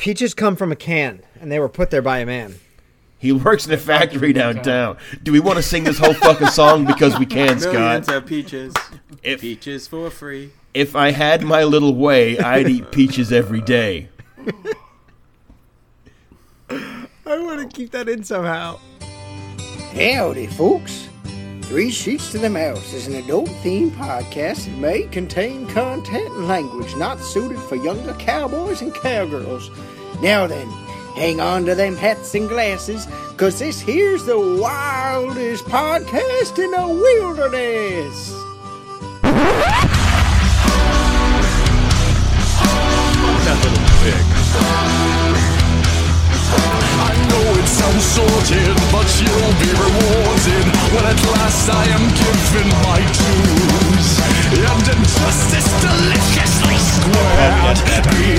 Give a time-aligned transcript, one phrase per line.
[0.00, 2.54] Peaches come from a can, and they were put there by a man.
[3.18, 4.96] He works in a factory downtown.
[5.22, 8.16] Do we want to sing this whole fucking song because we can, Millions Scott?
[8.16, 8.72] of peaches.
[9.22, 10.52] If Peaches for free.
[10.72, 14.08] if I had my little way, I'd eat peaches every day.
[16.70, 18.78] I want to keep that in somehow.
[19.92, 21.09] Howdy, folks.
[21.70, 26.48] Three Sheets to the Mouse is an adult themed podcast that may contain content and
[26.48, 29.70] language not suited for younger cowboys and cowgirls.
[30.20, 30.68] Now then,
[31.14, 33.06] hang on to them hats and glasses,
[33.36, 38.39] cause this here's the wildest podcast in the wilderness.
[47.70, 54.08] Sounds sorted, but you'll be rewarded when at last I am given my dues.
[54.50, 57.78] And injustice deliciously squared,
[58.10, 58.30] be.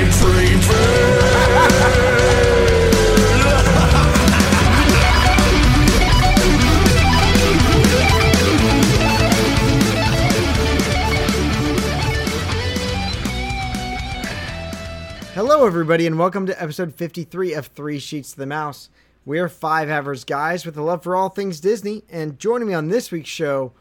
[15.34, 18.89] Hello, everybody, and welcome to episode 53 of Three Sheets to the Mouse.
[19.25, 22.73] We are five average guys with a love for all things Disney, and joining me
[22.73, 23.73] on this week's show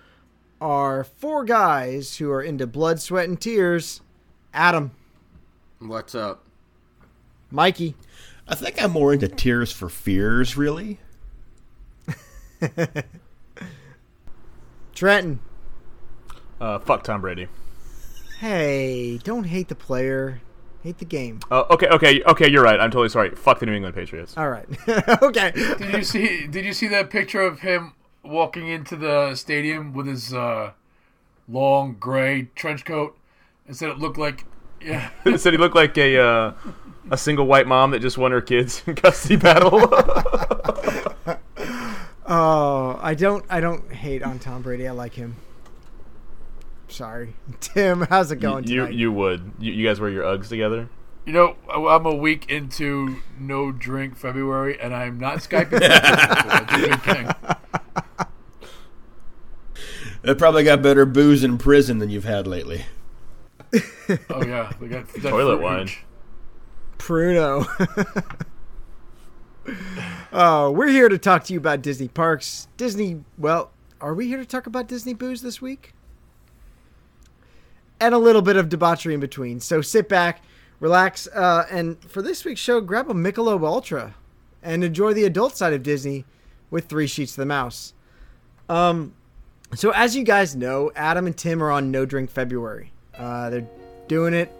[0.61, 4.03] are four guys who are into blood, sweat, and tears
[4.53, 4.91] Adam,
[5.79, 6.45] What's up?
[7.51, 7.95] Mikey,
[8.47, 11.01] I think I'm more into Tears for Fears, really.
[14.95, 15.41] Trenton.
[16.61, 17.49] Uh, fuck Tom Brady.
[18.41, 20.43] Hey, don't hate the player,
[20.83, 21.41] hate the game.
[21.51, 22.51] Uh, okay, okay, okay.
[22.51, 22.81] You're right.
[22.81, 23.31] I'm totally sorry.
[23.31, 24.37] Fuck the New England Patriots.
[24.37, 24.67] All right.
[25.23, 25.53] okay.
[25.53, 26.47] Did you see?
[26.47, 30.73] Did you see that picture of him walking into the stadium with his uh,
[31.49, 33.17] long gray trench coat?
[33.67, 34.47] And said it looked like,
[34.81, 36.53] yeah, Said he looked like a uh,
[37.11, 39.89] a single white mom that just won her kids in custody battle.
[42.33, 44.87] Oh, I don't I don't hate on Tom Brady.
[44.87, 45.35] I like him.
[46.91, 47.35] Sorry.
[47.61, 48.95] Tim, how's it going you tonight?
[48.95, 49.53] you would.
[49.59, 50.89] You, you guys wear your Uggs together.
[51.27, 55.71] you know, I'm a week into no drink February, and I'm not skyping.
[55.71, 55.89] people.
[55.89, 57.31] That's a good thing.
[60.23, 62.85] They probably got better booze in prison than you've had lately.
[64.29, 65.87] Oh yeah, they got that Toilet fruit wine.
[65.87, 66.05] hooch.
[66.99, 67.67] Pruno.
[70.33, 72.69] oh, we're here to talk to you about Disney parks.
[72.77, 73.71] Disney, well,
[74.01, 75.95] are we here to talk about Disney booze this week?
[78.01, 79.61] And a little bit of debauchery in between.
[79.61, 80.43] So sit back,
[80.81, 84.15] relax, uh, and for this week's show, grab a Michelob Ultra
[84.63, 86.25] and enjoy the adult side of Disney
[86.71, 87.93] with Three Sheets to the Mouse.
[88.69, 89.15] Um,
[89.75, 92.93] so as you guys know, Adam and Tim are on No Drink February.
[93.17, 93.69] Uh, they're
[94.09, 94.51] doing it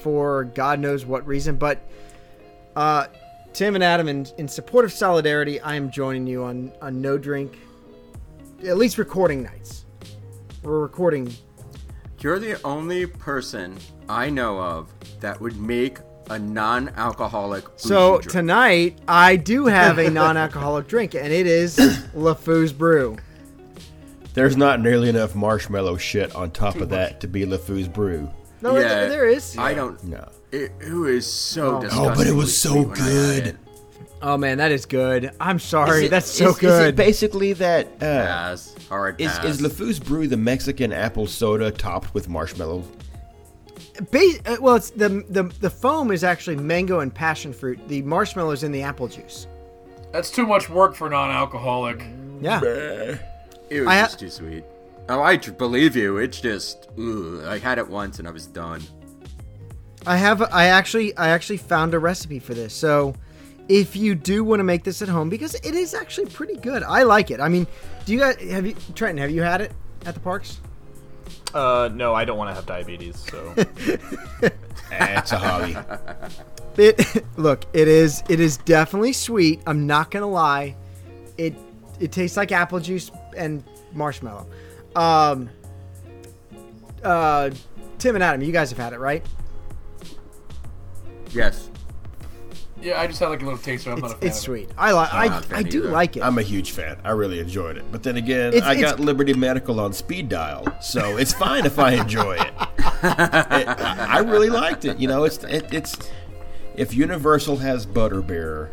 [0.00, 1.78] for God knows what reason, but
[2.76, 3.06] uh,
[3.52, 7.18] Tim and Adam, in, in support of solidarity, I am joining you on, on No
[7.18, 7.58] Drink,
[8.66, 9.84] at least recording nights.
[10.62, 11.32] We're recording.
[12.22, 15.98] You're the only person I know of that would make
[16.28, 17.64] a non-alcoholic.
[17.64, 18.30] boozy So drink.
[18.30, 21.76] tonight, I do have a non alcoholic drink, and it is
[22.14, 23.16] LeFou's Brew.
[24.34, 28.30] There's not nearly enough marshmallow shit on top of that to be LeFou's brew.
[28.62, 28.82] No, Yeah.
[28.88, 29.56] there- there is.
[29.58, 30.02] I don't.
[30.04, 30.28] No.
[30.52, 31.80] It, it was so Oh.
[31.80, 32.10] disgusting.
[32.12, 33.58] Oh, but it was so good.
[34.22, 35.30] Oh, man, that is good.
[35.40, 36.06] I'm sorry.
[36.06, 36.88] It- That's so is- Is good.
[36.90, 37.86] it basically that?
[37.96, 38.74] Uh, Pass.
[38.88, 39.44] Hard is pass.
[39.44, 42.84] is LeFou's brew the Mexican apple soda topped with marshmallow?
[44.10, 47.78] Ba- uh, well, it's the, the the foam is actually mango and passion fruit.
[47.88, 49.46] The marshmallows in the apple juice.
[50.12, 52.02] That's too much work for non-alcoholic.
[52.40, 52.60] Yeah.
[53.70, 54.64] It was I ha- too sweet.
[55.08, 56.16] Oh, I tr- believe you.
[56.18, 56.88] It's just.
[56.98, 58.82] Ugh, I had it once and I was done.
[60.06, 60.42] I have.
[60.50, 61.16] I actually.
[61.16, 62.72] I actually found a recipe for this.
[62.74, 63.14] So,
[63.70, 66.82] if you do want to make this at home, because it is actually pretty good.
[66.82, 67.38] I like it.
[67.38, 67.68] I mean,
[68.04, 69.18] do you guys have you Trenton?
[69.18, 69.72] Have you had it
[70.04, 70.58] at the parks?
[71.54, 73.16] Uh, no, I don't want to have diabetes.
[73.30, 73.54] So
[74.90, 75.76] it's a hobby.
[76.76, 77.64] It look.
[77.72, 78.24] It is.
[78.28, 79.60] It is definitely sweet.
[79.68, 80.74] I'm not gonna lie.
[81.38, 81.54] It
[82.00, 83.62] it tastes like apple juice and
[83.92, 84.48] marshmallow.
[84.96, 85.48] Um.
[87.04, 87.50] Uh,
[87.98, 89.24] Tim and Adam, you guys have had it, right?
[91.32, 91.69] Yes.
[92.82, 93.90] Yeah, I just had like a little taster.
[93.90, 94.44] I'm It's, not a fan it's of it.
[94.44, 94.70] sweet.
[94.78, 95.12] I like.
[95.14, 95.90] I'm not a I fan I do either.
[95.90, 96.22] like it.
[96.22, 96.96] I'm a huge fan.
[97.04, 97.84] I really enjoyed it.
[97.92, 101.66] But then again, It's- I it's- got Liberty Medical on speed dial, so it's fine
[101.66, 102.52] if I enjoy it.
[103.02, 104.98] It- I I really liked it.
[104.98, 105.96] You know, it's it, it's
[106.76, 108.68] if Universal has Butterbeer,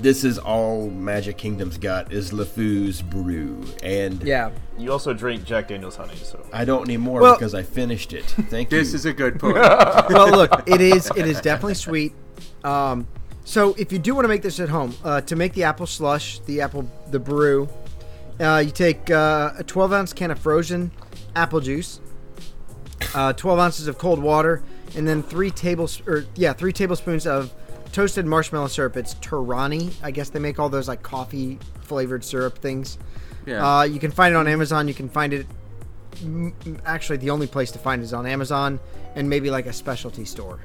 [0.00, 4.50] this is all Magic Kingdom's got is LeFou's brew, and yeah.
[4.78, 6.16] you also drink Jack Daniel's honey.
[6.16, 8.24] So I don't need more Well- because I finished it.
[8.24, 8.78] Thank you.
[8.78, 9.54] This is a good point.
[9.56, 12.14] well, look, it is it is definitely sweet.
[12.66, 13.06] Um,
[13.44, 15.86] so if you do want to make this at home, uh, to make the apple
[15.86, 17.68] slush, the apple the brew,
[18.40, 20.90] uh, you take uh, a 12 ounce can of frozen
[21.36, 22.00] apple juice,
[23.14, 24.62] uh, 12 ounces of cold water,
[24.96, 27.54] and then three tables or yeah three tablespoons of
[27.92, 28.96] toasted marshmallow syrup.
[28.96, 29.92] It's Torani.
[30.02, 32.98] I guess they make all those like coffee flavored syrup things.
[33.46, 33.64] Yeah.
[33.78, 34.88] Uh, you can find it on Amazon.
[34.88, 35.46] You can find it.
[36.84, 38.80] Actually, the only place to find it is on Amazon
[39.14, 40.58] and maybe like a specialty store.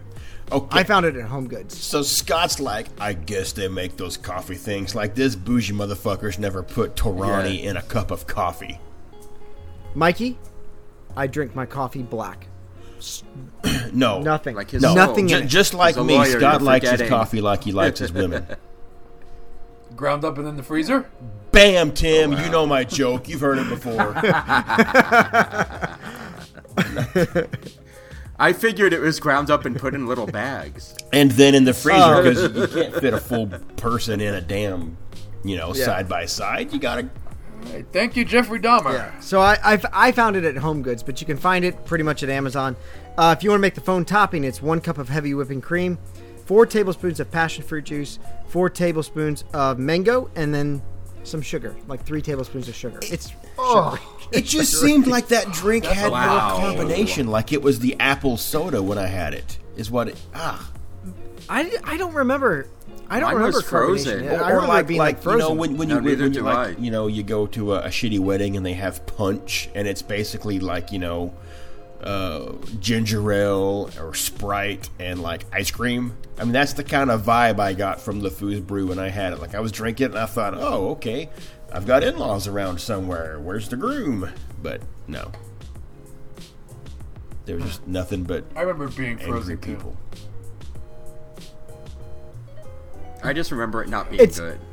[0.52, 0.80] Okay.
[0.80, 1.78] I found it at Home Goods.
[1.82, 4.94] so Scott's like, I guess they make those coffee things.
[4.94, 7.70] Like this bougie motherfuckers never put Torani Yeah.
[7.72, 8.80] in a cup of coffee.
[9.96, 10.38] Mikey,
[11.16, 12.48] I drink my coffee black.
[13.94, 14.56] No, Nothing.
[14.56, 15.48] Like his No, Nothing Ju- in it.
[15.48, 18.46] just like me, lawyer, Scott you're likes his coffee like he likes his women.
[19.98, 21.10] Ground up and in the freezer.
[21.52, 23.28] Bam, Tim, oh, you know my joke.
[23.28, 24.14] You've heard it before.
[28.42, 30.96] I figured it was ground up and put in little bags.
[31.14, 32.24] and then in the freezer Oh.
[32.24, 33.48] because you can't fit a full
[33.78, 34.98] person in a damn,
[35.44, 36.74] you know, side by side.
[36.74, 37.10] You gotta.
[37.66, 39.12] Hey, thank you, Jeffrey Dahmer.
[39.22, 42.04] So I, I, I found it at Home Goods, but you can find it pretty
[42.04, 42.76] much at Amazon.
[43.20, 45.62] Uh, if you want to make the phone topping, it's one cup of heavy whipping
[45.62, 46.00] cream,
[46.46, 48.18] four tablespoons of passion fruit juice,
[48.48, 50.82] four tablespoons of mango, and then
[51.24, 52.98] some sugar, like three tablespoons of sugar.
[53.04, 53.98] It's Oh.
[54.32, 56.58] It just seemed like that drink had Wow.
[56.60, 59.58] more combination, like it was the apple soda when I had it.
[59.76, 60.70] Is what it ah.
[61.50, 62.68] I, I don't remember.
[63.10, 64.20] I don't Mine remember was frozen.
[64.24, 64.32] carbonation.
[64.40, 65.40] Or- I or remember like, it being like, like, you frozen.
[65.50, 66.82] know when, when No, you when, when you like I.
[66.82, 70.02] you know you go to a, a shitty wedding and they have punch and it's
[70.02, 71.34] basically like you know
[72.02, 76.16] uh, ginger ale or Sprite and like ice cream.
[76.38, 79.34] I mean that's the kind of vibe I got from LeFou's Brew when I had
[79.34, 79.40] it.
[79.40, 81.30] Like I was drinking it and I thought, oh okay,
[81.72, 83.40] I've got in-laws around somewhere.
[83.40, 84.30] Where's the groom?
[84.62, 85.32] But no,
[87.46, 89.96] there was just nothing but I remember being angry frozen people.
[93.24, 94.60] I just remember it not being It's- good.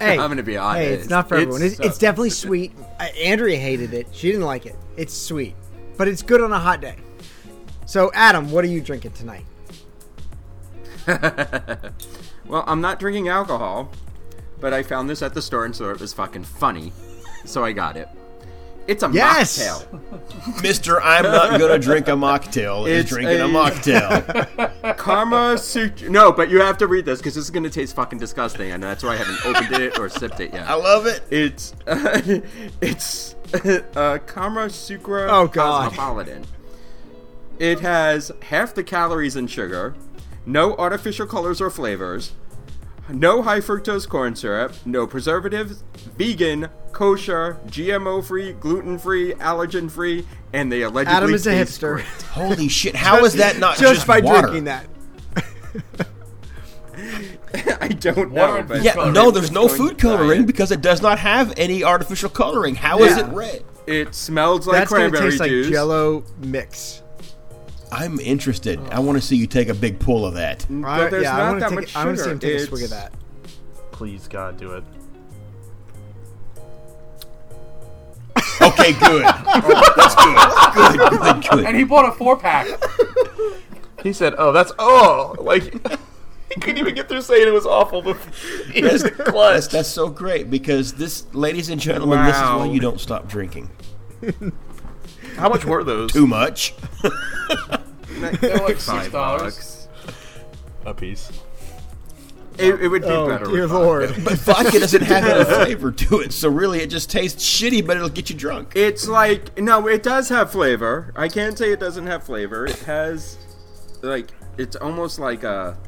[0.00, 0.78] Hey, I'm gonna be honest.
[0.86, 1.62] Hey, it's not for It's everyone.
[1.62, 2.72] It's, so- it's definitely sweet.
[3.00, 4.06] Uh, Andrea hated it.
[4.12, 4.76] She didn't like it.
[4.96, 5.56] It's sweet,
[5.96, 6.96] but it's good on a hot day.
[7.86, 9.44] So, Adam, what are you drinking tonight?
[12.46, 13.90] Well, I'm not drinking alcohol,
[14.60, 16.92] but I found this at the store and so it was fucking funny,
[17.44, 18.08] so I got it.
[18.86, 19.58] It's a Yes!
[19.86, 20.62] mocktail.
[20.62, 22.88] Mister, I'm not gonna drink a mocktail.
[22.88, 24.96] Is drinking a, a- mocktail.
[24.96, 26.08] Karma Sutra.
[26.08, 28.82] No, but you have to read this because this is gonna taste fucking disgusting, and
[28.82, 30.66] that's why I haven't opened it or sipped it yet.
[30.66, 31.22] I love it.
[31.30, 31.74] It's
[32.80, 33.34] it's
[33.94, 35.90] uh, Karma Sucra Oh, God.
[35.90, 36.44] Cosmopolitan.
[37.58, 39.96] It has half the calories and sugar,
[40.46, 42.32] no artificial colors or flavors,
[43.10, 45.82] no high fructose corn syrup, no preservatives,
[46.16, 52.00] vegan, kosher, GMO free, gluten free, allergen free, and they allegedly Adam is a hipster.
[52.32, 52.94] Holy shit!
[52.96, 54.48] How is that not Just, just, by water?
[54.48, 54.86] drinking that.
[57.80, 61.18] I don't Water know, but Yeah, no, there's no food coloring because it does not
[61.18, 62.74] have any artificial coloring.
[62.74, 63.26] How is Yeah.
[63.26, 63.64] it red?
[63.86, 65.50] it smells like That's gonna cranberry taste like.
[65.72, 67.02] Jello mix.
[67.92, 68.80] I'm interested.
[68.90, 70.66] I want to see you take a big pull of that.
[70.68, 71.88] But there's yeah, I not want that to much take.
[71.90, 72.00] sugar.
[72.00, 73.12] I want to see him take a swig of that.
[73.92, 74.84] Please, God, do it.
[78.60, 79.24] Okay, good.
[79.26, 80.98] Oh, that's good.
[80.98, 81.64] Good, good, good.
[81.66, 82.66] And he bought a four pack.
[84.02, 85.62] He said, "Oh, that's oh, like
[86.48, 88.32] he couldn't even get through saying it was awful before
[88.72, 92.66] he was That's, clutched." that's so great because this, ladies and gentlemen, this is why
[92.66, 93.70] you don't stop drinking.
[95.38, 96.12] How much were those?
[96.12, 96.74] Too much.
[98.10, 99.54] They're like Five six dollars.
[99.54, 99.88] bucks.
[100.84, 101.30] a piece.
[102.58, 103.44] It, it would be Oh better.
[103.44, 104.08] dear with lord!
[104.10, 104.20] vodka.
[104.24, 107.96] But vodka doesn't have any flavor to it, so really it just tastes shitty, but
[107.96, 108.72] it'll get you drunk.
[108.74, 111.12] It's like no, it does have flavor.
[111.14, 112.66] I can't say it doesn't have flavor.
[112.66, 113.38] It has
[114.02, 115.78] like it's almost like a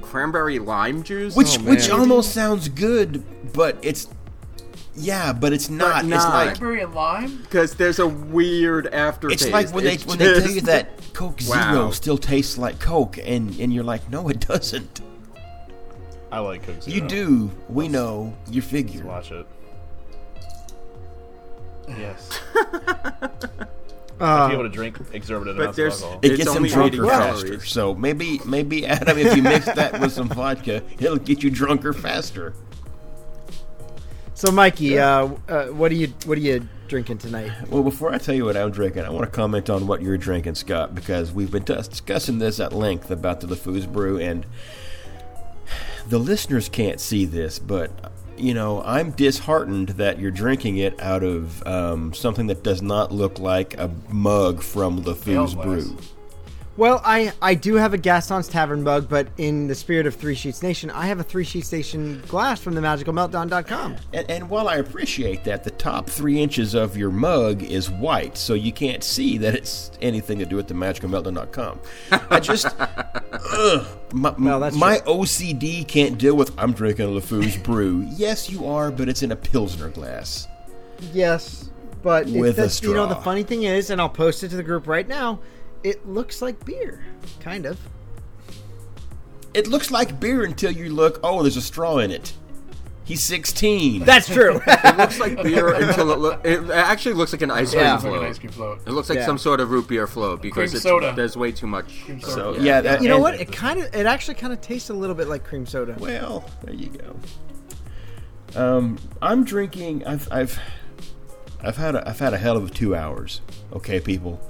[0.00, 3.22] cranberry lime juice, Which Oh, which almost sounds good,
[3.52, 4.08] but it's
[4.94, 6.00] yeah, but it's not.
[6.04, 6.32] it's not.
[6.34, 7.38] like Cranberry and lime.
[7.42, 9.42] because there's a weird aftertaste.
[9.44, 11.90] it's like when they It's when they tell you that Coke Zero Wow.
[11.90, 15.00] still tastes like Coke, and and you're like, no, it doesn't.
[16.30, 16.94] I like Coke Zero.
[16.96, 17.50] You do.
[17.68, 18.34] We know.
[18.50, 19.04] You figure.
[19.04, 19.46] Watch it.
[21.88, 22.40] Yes.
[24.20, 26.20] Uh, be able to drink exorbitant But amounts of there's- alcohol.
[26.22, 27.64] It gets them only drunker faster.
[27.64, 31.92] So maybe maybe Adam, if you mix that with some vodka, it'll get you drunker
[31.92, 32.54] faster.
[34.42, 37.52] So, Mikey, uh, uh, what are you what are you drinking tonight?
[37.68, 40.18] Well, before I tell you what I'm drinking, I want to comment on what you're
[40.18, 44.44] drinking, Scott, because we've been dis- discussing this at length about the LeFou's brew, and
[46.08, 47.92] the listeners can't see this, but
[48.36, 53.12] you know I'm disheartened that you're drinking it out of um, something that does not
[53.12, 55.84] look like a mug from LeFou's Ale glass.
[55.84, 55.98] brew.
[56.74, 60.34] Well, I I do have a Gaston's Tavern mug, but in the spirit of Three
[60.34, 63.96] Sheets Nation, I have a Three Sheets Nation glass from themagicalmeltdown.com.
[64.14, 68.38] And, and while I appreciate that, the top three inches of your mug is white,
[68.38, 71.78] so you can't see that it's anything to do with the magicalmeltdown.com.
[72.30, 76.58] I just, ugh, my, that's my OCD can't deal with.
[76.58, 78.06] I'm drinking a LeFou's brew.
[78.12, 80.48] Yes, you are, but it's in a pilsner glass.
[81.12, 81.68] Yes,
[82.02, 84.48] but it With a does- you know the funny thing is, and I'll post it
[84.48, 85.40] to the group right now.
[85.84, 87.04] It looks like beer,
[87.40, 87.78] kind of.
[89.54, 91.20] It looks like beer until you look.
[91.22, 92.32] Oh, there's a straw in it.
[93.04, 94.04] He's 16.
[94.04, 94.60] That's true.
[94.66, 97.96] It looks like beer until it, loo- it actually looks like an ice cream Yeah.
[97.96, 98.30] It's like an float.
[98.30, 98.78] ice cream float.
[98.86, 99.26] It looks like Yeah.
[99.26, 101.12] some sort of root beer float because it's, soda.
[101.16, 102.04] there's way too much.
[102.04, 102.58] Cream soda.
[102.58, 103.34] so yeah, that, you know and- what?
[103.40, 105.96] It kind of, it actually kind of tastes a little bit like cream soda.
[105.98, 107.16] Well, there you go.
[108.54, 110.06] Um, I'm drinking.
[110.06, 110.58] I've I've
[111.60, 113.40] I've had a, I've had a hell of a two hours.
[113.72, 114.40] Okay, people.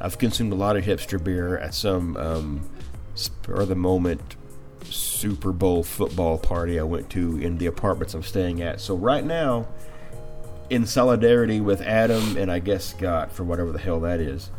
[0.00, 2.70] I've consumed a lot of hipster beer at some um,
[3.14, 4.36] spur of the moment
[4.84, 8.80] Super Bowl football party I went to in the apartments I'm staying at.
[8.80, 9.68] So right now,
[10.70, 14.50] in solidarity with Adam and I guess Scott for whatever the hell that is.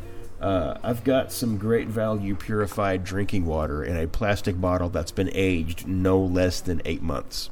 [0.42, 5.30] Uh, I've got some great value purified drinking water in a plastic bottle that's been
[5.34, 7.52] aged no less than eight months.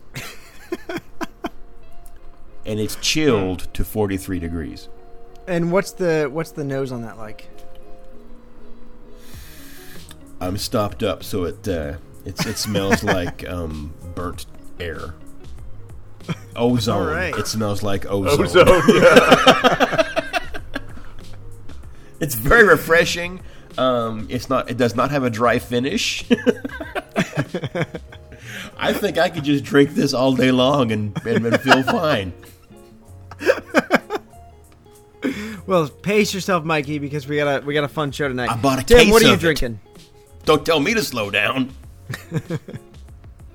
[2.66, 4.90] and it's chilled to 43 degrees.
[5.48, 7.50] And what's the what's the nose on that like?
[10.42, 14.46] I'm stopped up so it uh, it's, it smells like um, burnt
[14.80, 15.14] air.
[16.56, 17.08] Ozone.
[17.08, 17.36] Right.
[17.36, 18.46] It smells like ozone.
[18.46, 20.06] Ozone, yeah.
[22.20, 23.40] It's very refreshing.
[23.78, 24.70] Um, it's not.
[24.70, 26.26] It does not have a dry finish.
[28.78, 32.34] I think I could just drink this all day long and, and, and feel fine.
[35.66, 38.50] Well, pace yourself, Mikey, because we got a we got a fun show tonight.
[38.50, 39.80] I bought a Tim, case what are you drinking?
[40.46, 41.72] Don't tell me to slow down.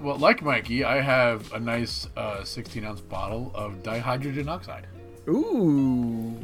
[0.00, 4.87] Well, like Mikey, I have a nice uh, 16 ounce bottle of dihydrogen oxide.
[5.29, 6.38] Ooh.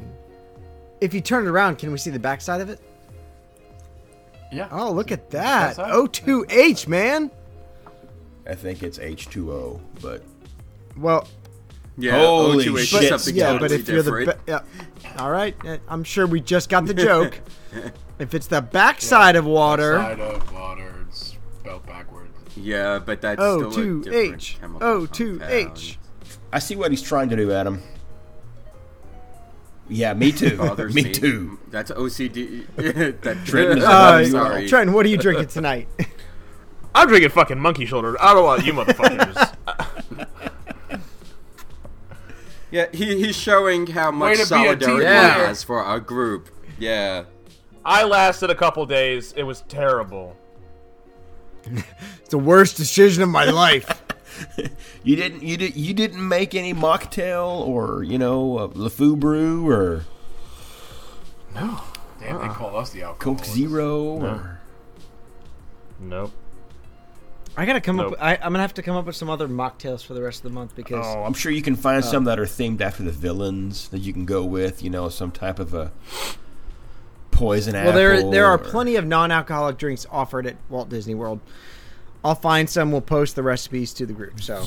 [1.03, 2.81] If you turn it around, can we see the backside of it?
[4.51, 4.69] Yeah.
[4.73, 5.77] Oh, look at that.
[5.77, 5.93] Backside?
[5.93, 7.31] O2H, man.
[8.49, 10.23] I think it's H2O, but
[10.97, 11.29] Well,
[11.99, 13.09] Yeah, Holy O2H shit.
[13.11, 14.47] something yeah, but if you're the different.
[14.47, 14.65] ba-
[15.05, 15.13] yeah.
[15.19, 17.39] All right, uh, I'm sure we just got the joke.
[18.21, 22.33] if it's the backside of water, Side of water, it's spelled backwards.
[22.57, 24.61] yeah, but that's still a different O2H.
[24.61, 25.39] chemical O2H.
[25.41, 25.97] compound.
[26.53, 27.83] I see what he's trying to do, Adam.
[29.89, 30.57] Yeah, me too.
[30.89, 31.59] Me me too.
[31.69, 32.65] That's OCD.
[33.23, 34.69] that Trenton Uh, sorry.
[34.69, 35.89] Trenton, what are you drinking tonight?
[36.95, 38.17] I'm drinking fucking monkey shoulder.
[38.21, 39.57] I don't want you motherfuckers.
[42.73, 45.47] Yeah, he, he's showing how much to be a team solidarity he player.
[45.47, 46.51] has for our group.
[46.79, 47.25] Yeah.
[47.85, 49.33] I lasted a couple days.
[49.37, 50.37] It was terrible.
[51.65, 54.03] it's the worst decision of my life.
[55.03, 55.43] You didn't.
[55.43, 55.77] You did.
[55.77, 60.05] You didn't make any mocktail or you know a LeFou brew or
[61.55, 61.81] no.
[62.21, 63.35] Damn, they call us the alcohol.
[63.37, 64.61] Coke Zero or
[65.99, 66.33] Nope.
[67.57, 68.13] I gotta come Nope.
[68.13, 68.19] up.
[68.23, 70.45] I, I'm gonna have to come up with some other mocktails for the rest of
[70.45, 73.03] the month because Oh, I'm sure you can find uh, some that are themed after
[73.03, 74.83] the villains that you can go with.
[74.83, 75.93] You know, some type of a
[77.31, 78.31] poison well, there apple.
[78.31, 81.41] there are or- plenty of non-alcoholic drinks offered at Walt Disney World.
[82.25, 82.93] I'll find some.
[82.93, 84.41] We'll post the recipes to the group.
[84.43, 84.65] So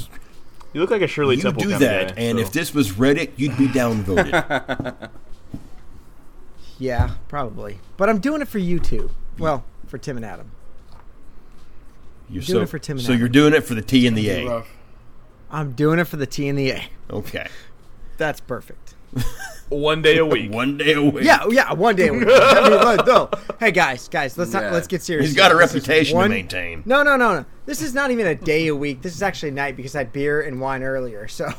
[0.73, 2.93] You look like a Shirley You Temple do that, guy, and so- if this was
[2.93, 5.09] Reddit, you'd be downvoted.
[6.79, 7.79] yeah, probably.
[7.97, 9.11] But I'm doing it for you two.
[9.37, 10.51] Well, for Tim and Adam.
[12.29, 13.19] You're Doing so, it for Tim and so Adam.
[13.19, 14.47] you're doing it for the T and the Be A.
[14.47, 14.67] rough.
[15.51, 16.87] I'm doing it for the T and the A.
[17.11, 17.47] Okay,
[18.17, 18.95] That's perfect.
[19.73, 20.51] one day a week.
[20.51, 21.23] one day a week.
[21.23, 21.73] Yeah, yeah.
[21.73, 22.07] One day.
[22.07, 22.27] a week.
[22.29, 23.29] I mean, like, no.
[23.59, 24.71] Hey guys, guys, let's not Yeah.
[24.71, 25.27] let's get serious.
[25.27, 26.83] he's got a This reputation one- to maintain.
[26.85, 27.45] No, no, no, no.
[27.65, 29.01] This is not even a day a week.
[29.01, 31.27] This is actually a night because I had beer and wine earlier.
[31.27, 31.49] So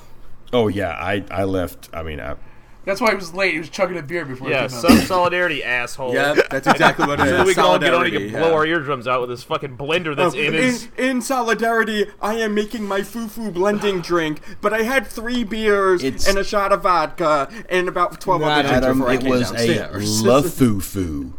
[0.52, 1.88] Oh yeah, I I left.
[1.92, 2.36] I mean, I,
[2.84, 3.52] That's why he was late.
[3.54, 6.12] He was chugging a beer before Yeah, he some solidarity, asshole.
[6.14, 7.32] Yep, that's exactly what it is.
[7.34, 7.46] So is.
[7.46, 8.54] we can all get on and Solidarity, blow yeah.
[8.54, 10.88] our eardrums out with this fucking blender that's Oh, in in, his.
[10.98, 16.28] in solidarity, I am making my foo-foo blending drink, but I had three beers It's-
[16.28, 19.20] and a shot of vodka and about 12 Not other drinks Adam, before I it
[19.20, 20.22] came was a downstairs.
[20.22, 21.34] La Foo Foo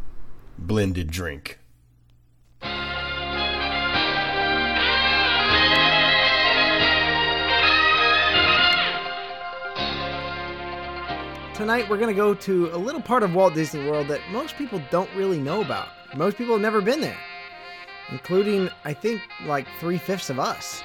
[0.58, 1.60] blended drink.
[11.56, 14.82] Tonight we're gonna go to a little part of Walt Disney World that most people
[14.92, 15.88] don't really know about.
[16.16, 17.18] Most people have never been there,
[18.12, 20.84] including I think like three fifths of us,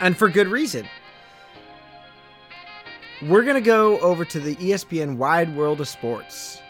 [0.00, 0.88] and for good reason.
[3.22, 6.62] We're gonna go over to the ESPN Wide World of Sports.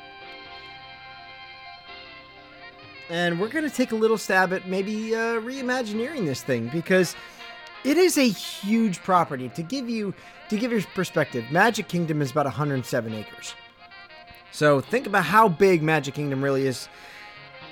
[3.10, 7.14] and we're going to take a little stab at maybe uh, reimagineering this thing because
[7.84, 9.50] it is a huge property.
[9.50, 10.14] To give you
[10.48, 13.54] to give your perspective, Magic Kingdom is about 107 acres.
[14.52, 16.88] So think about how big Magic Kingdom really is.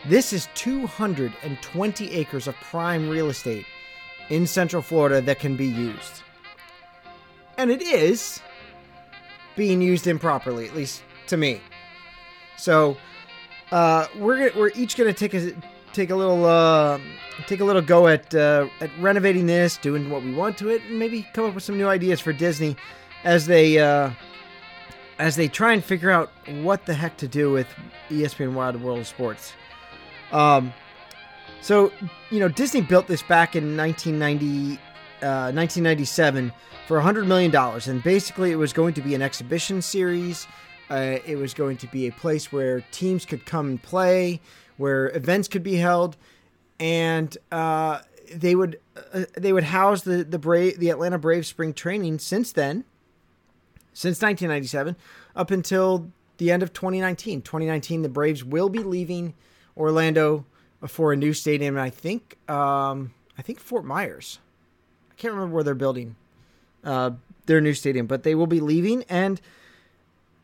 [0.07, 3.65] This is 220 acres of prime real estate
[4.31, 6.23] in Central Florida that can be used.
[7.57, 8.41] And it is
[9.55, 11.61] being used improperly, at least to me.
[12.57, 12.97] So
[13.71, 15.53] uh, we're we're each gonna take a
[15.93, 16.99] take a little uh,
[17.47, 20.83] take a little go at uh, at renovating this, doing what we want to it,
[20.85, 22.77] and maybe come up with some new ideas for Disney
[23.25, 24.11] as they uh,
[25.19, 26.31] as they try and figure out
[26.63, 27.69] what the heck to do with
[28.11, 29.53] ESPN Wide World of Sports.
[30.33, 30.73] Um,
[31.61, 31.93] so
[32.31, 34.75] you know Disney built this back in 1990,
[35.23, 36.53] uh, 1997
[36.87, 40.47] for 100 million dollars, and basically it was going to be an exhibition series.
[40.91, 44.39] Uh, it was going to be a place where teams could come and play,
[44.77, 46.17] where events could be held,
[46.81, 48.01] and uh,
[48.35, 48.81] they would
[49.13, 52.19] uh, they would house the the Brave the Atlanta Braves spring training.
[52.19, 52.85] Since then,
[53.93, 54.97] since 1997
[55.37, 57.43] up until the end of 2019.
[57.43, 59.35] 2019, the Braves will be leaving
[59.77, 60.45] Orlando
[60.87, 64.41] for a new stadium, I think um, I think Fort Myers.
[65.11, 66.17] I can't remember where they're building
[66.85, 67.13] uh,
[67.47, 69.41] their new stadium, but they will be leaving, and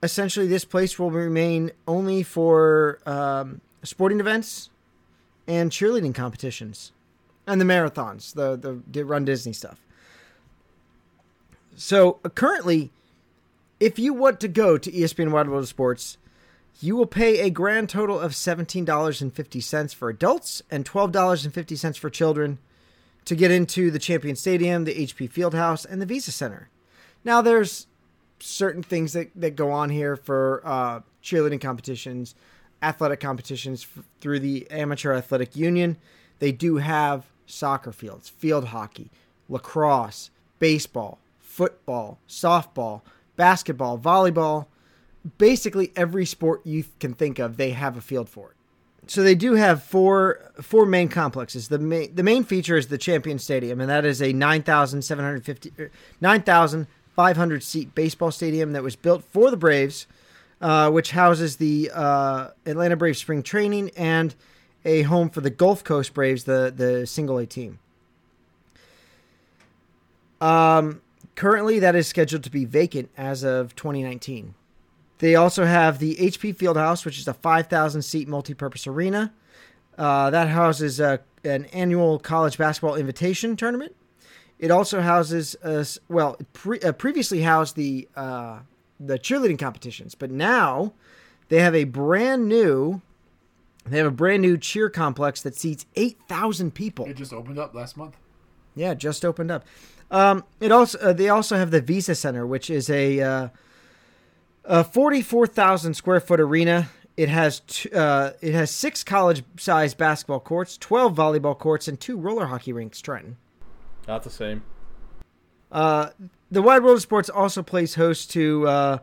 [0.02, 4.70] essentially this place will remain only for um, sporting events
[5.46, 6.92] and cheerleading competitions
[7.46, 9.80] and the marathons, the the, Run Disney stuff.
[11.76, 12.90] So uh, currently,
[13.80, 16.18] if you want to go to ESPN Wide World of Sports,
[16.80, 22.58] you will pay a grand total of $17.50 for adults and $12.50 for children
[23.24, 26.68] to get into the Champion Stadium, the HP Fieldhouse, and the Visa Center.
[27.24, 27.86] Now, there's
[28.40, 32.34] certain things that, that go on here for uh, cheerleading competitions,
[32.82, 35.96] athletic competitions f- through the Amateur Athletic Union.
[36.38, 39.10] They do have soccer fields, field hockey,
[39.48, 43.02] lacrosse, baseball, football, softball,
[43.36, 44.66] basketball, volleyball.
[45.38, 48.56] Basically, every sport you can think of, they have a field for it.
[49.10, 51.68] So they do have four four main complexes.
[51.68, 55.90] The main the main feature is the Champion Stadium, and that is a 9,750 er,
[56.20, 60.06] 9,500 seat baseball stadium that was built for the Braves,
[60.60, 64.34] uh, which houses the uh, Atlanta Braves spring training and
[64.84, 67.78] a home for the Gulf Coast Braves, the the single A team.
[70.40, 71.02] Um,
[71.34, 74.54] currently, that is scheduled to be vacant as of 2019.
[75.18, 79.32] They also have the HP Fieldhouse, which is a 5,000 seat multi-purpose arena.
[79.96, 83.96] Uh, that houses uh, an annual college basketball invitation tournament.
[84.60, 88.08] It also houses, uh, well, pre- previously housed the
[89.00, 90.92] the cheerleading competitions, but now
[91.48, 93.00] they have a brand new.
[93.86, 97.06] They have a brand new cheer complex that seats 8,000 people.
[97.06, 98.16] It just opened up last month.
[98.74, 99.64] Yeah, just opened up.
[100.10, 103.48] Um, it also uh, they also have the Visa Center, which is a uh,
[104.64, 106.88] a forty four thousand square foot arena.
[107.16, 112.00] It has t- uh, it has six college sized basketball courts, twelve volleyball courts, and
[112.00, 113.02] two roller hockey rinks.
[113.02, 113.36] Trenton.
[114.06, 114.62] Not the same.
[115.70, 116.10] Uh,
[116.50, 118.98] the Wide World of Sports also plays host to uh,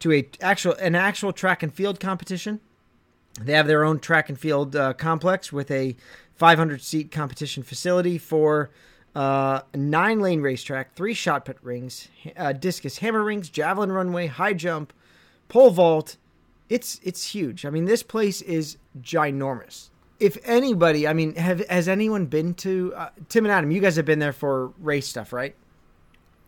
[0.00, 2.60] to a actual an actual track and field competition.
[3.40, 5.96] They have their own track and field uh, complex with a
[6.36, 8.70] 500 seat competition facility for
[9.16, 14.26] uh, a nine lane racetrack, three shot put rings, uh, discus hammer rings, javelin runway,
[14.26, 14.92] high jump,
[15.48, 16.16] pole vault.
[16.68, 17.64] It's it's huge.
[17.66, 19.90] I mean, this place is ginormous.
[20.20, 23.70] If anybody, I mean, have has anyone been to uh, Tim and Adam?
[23.70, 25.54] You guys have been there for race stuff, right?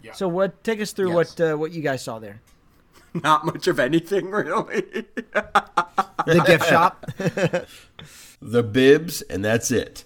[0.07, 0.13] Yeah.
[0.13, 0.63] So what?
[0.65, 1.39] Take us through Yes.
[1.39, 2.41] what uh, what you guys saw there.
[3.15, 5.07] Not much of anything, really.
[6.27, 7.07] The gift shop.
[8.43, 10.05] The bibs, and that's it.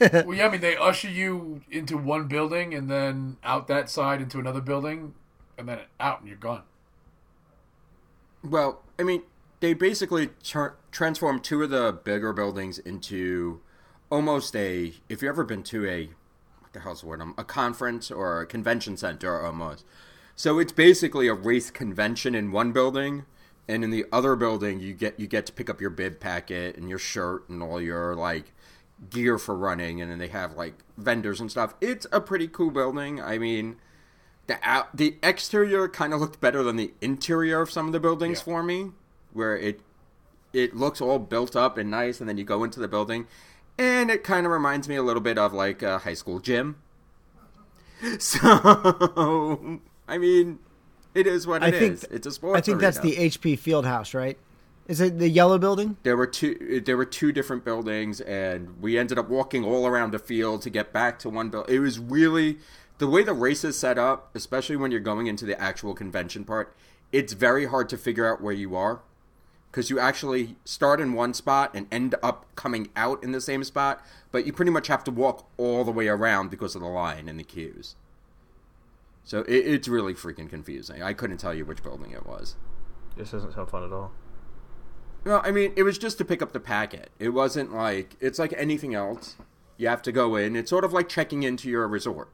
[0.00, 4.20] well, yeah, I mean, they usher you into one building and then out that side
[4.20, 5.14] into another building,
[5.56, 6.62] and then out, and you're gone.
[8.42, 9.22] Well, I mean,
[9.60, 13.60] they basically tur transformed two of the bigger buildings into
[14.10, 14.94] almost a.
[15.08, 16.10] If you've ever been to a,
[16.68, 17.22] what the hell's the word?
[17.22, 19.84] Um, A conference or a convention center almost.
[20.36, 23.24] So it's basically a race convention in one building,
[23.66, 26.76] and in the other building you get you get to pick up your bib packet
[26.76, 28.52] and your shirt and all your like
[29.10, 31.74] gear for running, and then they have like vendors and stuff.
[31.80, 33.20] It's a pretty cool building.
[33.20, 33.76] I mean,
[34.46, 38.00] the out, the exterior kind of looked better than the interior of some of the
[38.00, 38.44] buildings Yeah.
[38.44, 38.92] for me,
[39.32, 39.80] where it
[40.52, 43.26] it looks all built up and nice, and then you go into the building,
[43.78, 46.76] and it kind of reminds me a little bit of like a high school gym.
[48.20, 50.60] So, I mean,
[51.12, 52.04] it is what I it think is.
[52.04, 52.56] It's a sports.
[52.56, 54.38] I think that's the HP Fieldhouse, right?
[54.86, 55.96] Is it the yellow building?
[56.04, 56.80] There were two.
[56.84, 60.70] There were two different buildings, and we ended up walking all around the field to
[60.70, 61.74] get back to one building.
[61.74, 62.58] It was really
[62.98, 66.44] the way the race is set up, especially when you're going into the actual convention
[66.44, 66.76] part.
[67.10, 69.00] It's very hard to figure out where you are
[69.70, 73.62] because you actually start in one spot and end up coming out in the same
[73.64, 76.88] spot, but you pretty much have to walk all the way around because of the
[76.88, 77.96] line and the queues.
[79.24, 81.02] So it, it's really freaking confusing.
[81.02, 82.56] I couldn't tell you which building it was.
[83.16, 84.12] This doesn't sound fun at all.
[85.24, 87.10] Well, I mean, it was just to pick up the packet.
[87.18, 89.36] It wasn't like it's like anything else.
[89.76, 90.56] You have to go in.
[90.56, 92.30] It's sort of like checking into your resort.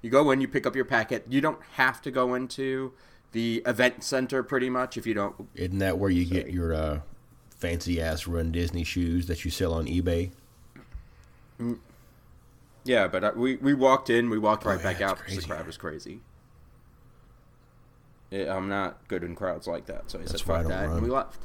[0.00, 1.26] You go in, you pick up your packet.
[1.28, 2.92] You don't have to go into
[3.32, 5.48] the event center pretty much if you don't.
[5.54, 7.00] Isn't that where you get your uh,
[7.56, 10.30] fancy ass Run Disney shoes that you sell on eBay?
[12.84, 15.42] Yeah, but uh, we we walked in, we walked right yeah, back out because the
[15.42, 15.48] crazy.
[15.50, 16.20] crowd was crazy.
[18.30, 20.92] Yeah, I'm not good in crowds like that, so I That's said fuck that, run.
[20.96, 21.38] and we left.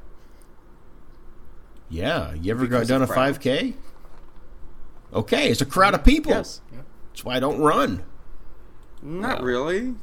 [1.89, 2.33] Yeah.
[2.33, 3.73] You ever Because done a 5K?
[5.13, 6.31] Okay, it's a crowd of people.
[6.31, 6.61] Yes,
[7.11, 8.03] That's why I don't run.
[9.01, 9.45] not Wow.
[9.45, 9.95] really.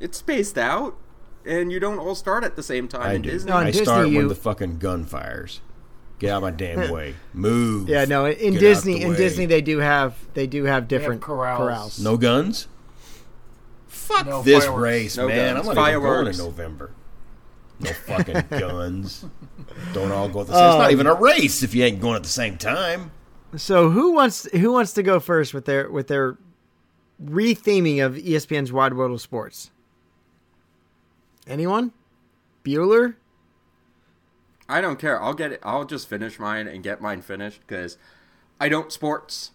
[0.00, 0.96] It's spaced out,
[1.44, 3.30] and you don't all start at the same time I in do.
[3.30, 3.50] Disney.
[3.50, 5.60] No, in I Disney, start you- when the fucking gun fires.
[6.18, 7.14] Get out of my damn way.
[7.34, 7.88] Move.
[7.90, 8.26] Yeah, no.
[8.26, 9.16] In Get Disney, in way.
[9.16, 11.58] Disney, they do have they do have different corrals.
[11.58, 12.00] corrals.
[12.00, 12.68] No guns?
[13.86, 14.82] Fuck No this fireworks.
[14.82, 15.54] race, No man.
[15.56, 15.68] guns.
[15.68, 16.90] I'm not even going in November.
[17.80, 19.26] No fucking guns.
[19.92, 22.00] Don't all go at the same It's not um, even a race if you ain't
[22.00, 23.10] going at the same time.
[23.56, 26.38] So who wants who wants to go first with their with their
[27.22, 29.70] retheming of ESPN's Wide World of Sports?
[31.46, 31.92] Anyone?
[32.64, 33.14] Bueller?
[34.68, 35.22] I don't care.
[35.22, 35.60] I'll get it.
[35.62, 37.96] I'll just finish mine and get mine finished because
[38.60, 39.52] I don't sports.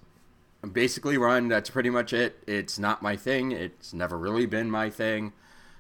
[0.63, 1.49] I basically run.
[1.49, 2.43] That's pretty much it.
[2.47, 3.51] It's not my thing.
[3.51, 5.34] It's never really been my thing.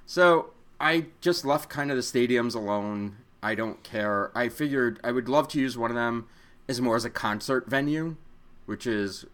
[0.05, 3.17] So I just left kind of the stadiums alone.
[3.41, 4.31] I don't care.
[4.35, 6.27] I figured I would love to use one of them
[6.67, 8.17] as more as a concert venue,
[8.65, 9.25] which is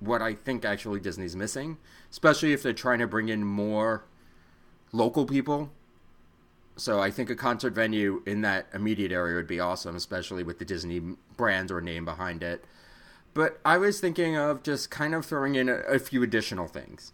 [0.00, 1.78] what I think actually Disney's missing,
[2.10, 4.04] especially if they're trying to bring in more
[4.92, 5.70] local people.
[6.76, 10.58] So I think a concert venue in that immediate area would be awesome, especially with
[10.58, 11.00] the Disney
[11.36, 12.64] brand or name behind it.
[13.32, 17.12] But I was thinking of just kind of throwing in a, a few additional things.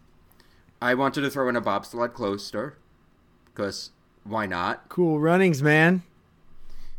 [0.80, 2.78] I wanted to throw in a bobsled coaster,
[3.46, 3.90] because
[4.24, 4.88] why not?
[4.88, 6.02] Cool runnings, man.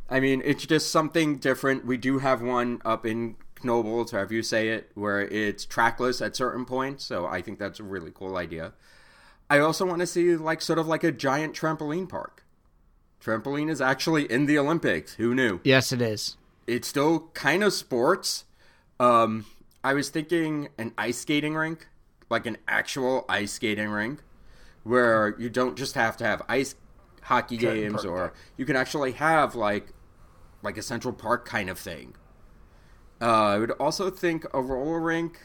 [0.10, 1.86] I mean, it's just something different.
[1.86, 6.36] We do have one up in Knoebels, however you say it, where it's trackless at
[6.36, 7.06] certain points.
[7.06, 8.74] So I think that's a really cool idea.
[9.50, 12.41] I also want to see like sort of like a giant trampoline park.
[13.24, 15.14] Trampoline is actually in the Olympics.
[15.14, 15.60] Who knew?
[15.64, 16.38] Yes, it is.
[16.66, 18.46] It's still kind of sports.
[19.00, 19.46] Um,
[19.84, 21.88] I was thinking an ice skating rink,
[22.30, 24.22] like an actual ice skating rink,
[24.84, 26.76] where you don't just have to have ice
[27.22, 29.94] hockey games, or you can actually have like
[30.64, 32.16] like a Central Park kind of thing.
[33.22, 35.40] Uh, I would also think a roller rink,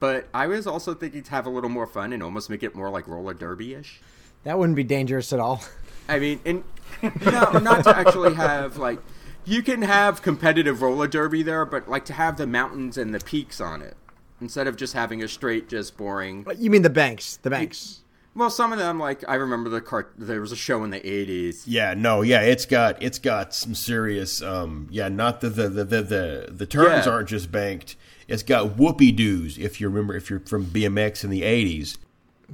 [0.00, 2.74] but I was also thinking to have a little more fun and almost make it
[2.74, 4.00] more like roller derby ish.
[4.42, 5.62] That wouldn't be dangerous at all.
[6.08, 6.64] I mean, and
[7.24, 8.98] no, not to actually have like
[9.44, 13.20] you can have competitive roller derby there, but like to have the mountains and the
[13.20, 13.96] peaks on it
[14.40, 16.46] instead of just having a straight, just boring.
[16.58, 17.38] You mean the banks?
[17.38, 18.00] The banks.
[18.34, 20.12] Well, some of them like I remember the cart.
[20.18, 21.62] There was a show in the '80s.
[21.66, 25.84] Yeah, no, yeah, it's got it's got some serious um yeah, not the the the
[25.84, 27.12] the the, the turns Yeah.
[27.12, 27.96] aren't just banked.
[28.28, 31.96] It's got whoopie doos if you remember if you're from BMX in the 80s.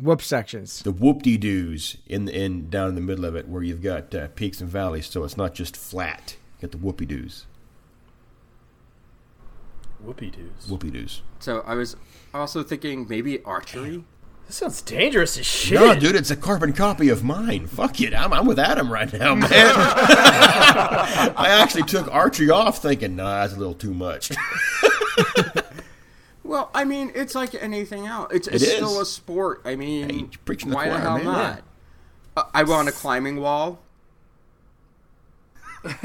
[0.00, 0.82] Whoop sections.
[0.82, 4.14] The whoop-de doos in the in down in the middle of it where you've got
[4.14, 6.36] uh, peaks and valleys so it's not just flat.
[6.60, 7.46] You got the whoopie doos.
[10.04, 10.68] Whoopie doos.
[10.68, 11.22] Whoopie doos.
[11.40, 11.96] So I was
[12.32, 14.04] also thinking maybe archery.
[14.46, 15.78] This sounds dangerous as shit.
[15.78, 17.66] No, dude, it's a carbon copy of mine.
[17.66, 18.12] Fuck it.
[18.12, 19.48] I'm, I'm with Adam right now, man.
[19.52, 24.32] I actually took archery off thinking, nah, that's a little too much.
[26.52, 28.30] Well, I mean, it's like anything else.
[28.30, 28.72] It's, It it's is.
[28.74, 29.62] still a sport.
[29.64, 31.24] I mean, Hey, you're the why the hell man.
[31.24, 31.62] not?
[32.36, 33.80] Uh, I want a climbing wall.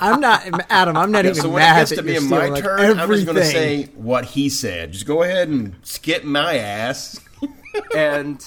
[0.00, 0.96] I'm not Adam.
[0.96, 3.08] I'm not even so when it gets to you're being my stealing, like, turn, I'm
[3.10, 4.92] just going to say what he said.
[4.92, 7.20] Just go ahead and skip my ass.
[7.94, 8.44] and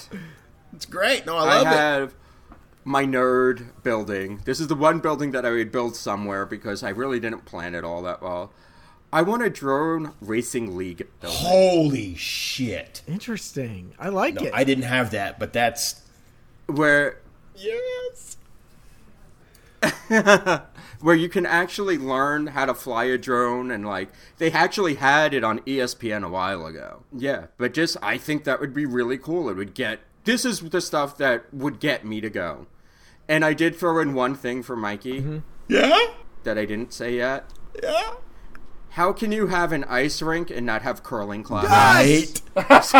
[0.73, 1.27] It's great.
[1.27, 1.69] No, I I love it.
[1.69, 2.15] have
[2.83, 4.41] my nerd building.
[4.45, 7.75] This is the one building that I would build somewhere because I really didn't plan
[7.75, 8.51] it all that well.
[9.13, 11.39] I want a drone racing league building.
[11.39, 13.01] Holy shit.
[13.07, 13.93] Interesting.
[13.99, 14.53] I like No, it.
[14.53, 16.01] I didn't have that, but that's
[16.67, 17.19] where
[17.55, 18.37] yes.
[21.01, 25.33] where you can actually learn how to fly a drone and like they actually had
[25.33, 27.03] it on ESPN a while ago.
[27.11, 29.49] Yeah, but just I think that would be really cool.
[29.49, 32.67] It would get this is the stuff that would get me to go.
[33.27, 35.37] And I did throw in one thing for Mikey mm-hmm.
[35.67, 35.99] Yeah?
[36.43, 37.45] that I didn't say yet.
[37.81, 38.13] Yeah?
[38.91, 42.41] How can you have an ice rink and not have curling classes?
[42.55, 42.67] Right.
[42.69, 42.93] as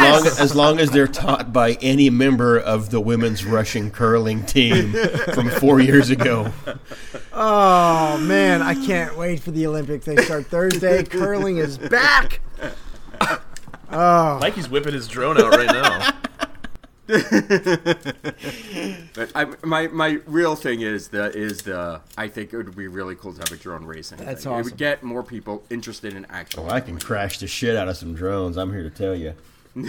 [0.00, 4.92] long as long as they're taught by any member of the women's Russian curling team
[5.32, 6.52] from four years ago.
[7.32, 10.06] Oh man, I can't wait for the Olympics.
[10.06, 11.02] They start Thursday.
[11.02, 12.40] Curling is back.
[13.90, 16.12] Oh, Mikey's whipping his drone out right now.
[19.14, 22.88] But I, my my real thing is the is the I think it would be
[22.88, 24.18] really cool to have a drone racing.
[24.18, 24.52] That's thing.
[24.52, 24.64] It awesome.
[24.64, 26.64] would get more people interested in actual.
[26.64, 28.56] Well, oh, I can crash the shit out of some drones.
[28.56, 29.34] I'm here to tell you.
[29.76, 29.82] All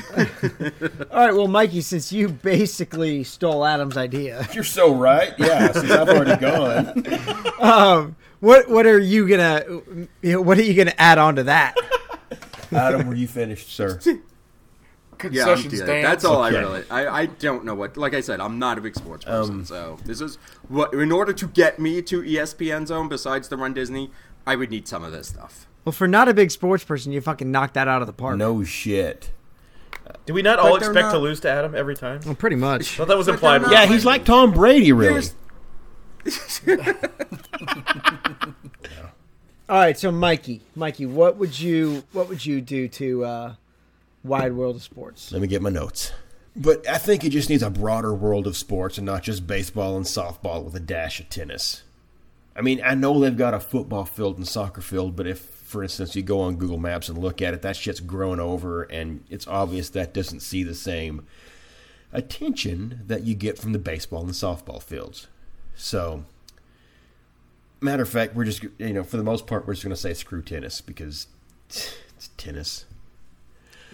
[1.11, 5.33] right, well, Mikey, since you basically stole Adam's idea, You're so right.
[5.37, 7.05] Yeah, since I've already gone.
[7.57, 9.63] Um, what what are you gonna
[10.21, 11.75] you know, what are you gonna add on to that?
[12.71, 13.99] Adam, were you finished, sir?
[15.23, 15.77] Yeah, Concession dead.
[15.79, 16.07] stands.
[16.07, 16.57] That's all Okay.
[16.57, 16.83] I really.
[16.89, 17.97] I, I don't know what.
[17.97, 20.93] Like I said, I'm not a big sports person, Um, so this is what.
[20.93, 24.11] In order to get me to ESPN Zone, besides the Run Disney,
[24.45, 25.67] I would need some of this stuff.
[25.85, 28.37] Well, for not a big sports person, you fucking knocked that out of the park.
[28.37, 29.31] No shit.
[30.25, 32.19] Do we not all But they're expect to lose to Adam every time?
[32.25, 32.91] Well, pretty much.
[32.97, 33.63] thought that was implied.
[33.63, 35.13] they're Yeah, he's like Tom Brady, really.
[35.13, 35.35] There's-
[39.67, 43.53] All right, so Mikey, Mikey, what would you what would you do to uh,
[44.25, 45.31] Wide World of Sports?
[45.31, 46.11] Let me get my notes.
[46.55, 49.97] But I think it just needs a broader world of sports and not just baseball
[49.97, 51.83] and softball with a dash of tennis.
[52.55, 55.83] I mean, I know they've got a football field and soccer field, but if, for
[55.83, 59.25] instance, you go on Google Maps and look at it, that shit's grown over, and
[59.29, 61.25] it's obvious that doesn't see the same
[62.13, 65.27] attention that you get from the baseball and the softball fields.
[65.75, 66.23] So,
[67.81, 70.01] matter of fact, we're just, you know, for the most part, we're just going to
[70.01, 71.27] say screw tennis because
[71.69, 72.85] it's tennis.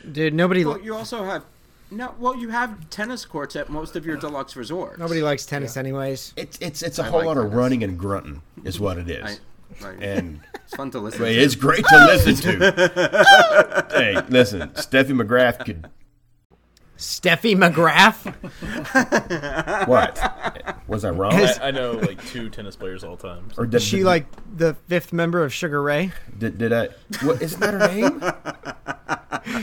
[0.10, 1.44] Dude, nobody well, you also have
[1.90, 2.16] no.
[2.18, 4.98] Well, you have tennis courts at most of your uh, deluxe resorts.
[4.98, 6.34] nobody likes tennis anyways.
[6.36, 9.10] It's it's it's a I whole like lot of running and grunting, is what it
[9.10, 9.40] is.
[9.82, 10.02] I, right.
[10.02, 11.20] and it's fun to listen.
[11.20, 11.34] but to.
[11.34, 13.88] it's great to listen to.
[13.92, 15.90] hey, listen, Steffi McGrath could
[17.02, 18.32] Steffi McGrath.
[19.88, 20.78] what?
[20.88, 21.34] Was I wrong?
[21.34, 23.50] I, I know like two tennis players all time.
[23.58, 26.12] or did Is she like the fifth member of Sugar Ray?
[26.38, 26.90] Did, did I?
[27.24, 28.20] What isn't that her name?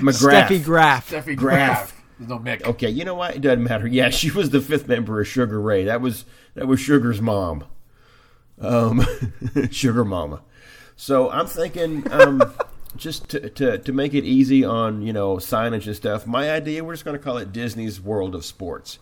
[0.03, 0.49] McGrath.
[0.49, 1.11] Steffi Graf.
[1.11, 1.37] Steffi Graf.
[1.37, 2.03] Graf.
[2.19, 2.65] There's no Mick.
[2.65, 3.37] Okay, you know what?
[3.37, 3.87] It doesn't matter.
[3.87, 5.85] Yeah, she was the fifth member of Sugar Ray.
[5.85, 6.25] That was
[6.55, 7.65] that was Sugar's mom.
[8.61, 9.07] Um,
[9.71, 10.43] Sugar Mama.
[10.97, 12.43] So I'm thinking, um,
[12.97, 16.27] just to, to to make it easy on you know signage and stuff.
[16.27, 18.99] My idea, we're just going to call it Disney's World of Sports,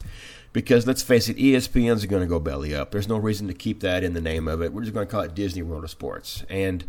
[0.53, 2.90] because let's face it, ESPN's going to go belly up.
[2.90, 4.72] There's no reason to keep that in the name of it.
[4.72, 6.44] We're just going to call it Disney World of Sports.
[6.49, 6.85] And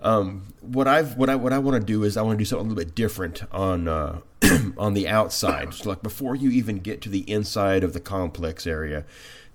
[0.00, 2.44] um, what I've what I what I want to do is I want to do
[2.44, 4.20] something a little bit different on uh,
[4.76, 5.72] on the outside.
[5.74, 9.04] So like before you even get to the inside of the complex area,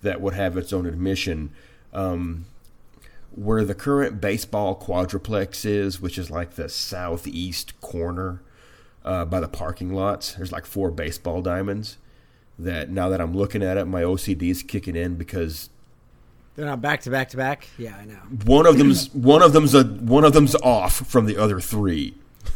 [0.02, 1.52] that would have its own admission.
[1.94, 2.46] Um,
[3.40, 8.42] where the current baseball quadruplex is, which is like the southeast corner
[9.06, 11.98] uh, by the parking lots, there's like four baseball diamonds.
[12.58, 15.70] That now that I'm looking at it, my OCD is kicking in because
[16.58, 17.70] They're not back to back to back.
[17.78, 18.20] Yeah, I know.
[18.44, 22.16] one of them's one of them's a one of them's off from the other three.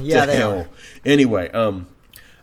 [0.00, 0.58] Yeah, the they hell?
[0.60, 0.68] are.
[1.04, 1.86] Anyway, um,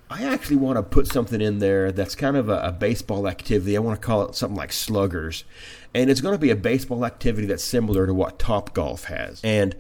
[0.10, 3.76] I actually want to put something in there that's kind of a, a baseball activity.
[3.78, 5.44] I want to call it something like sluggers,
[5.94, 9.42] and it's going to be a baseball activity that's similar to what Top Golf has.
[9.44, 9.76] And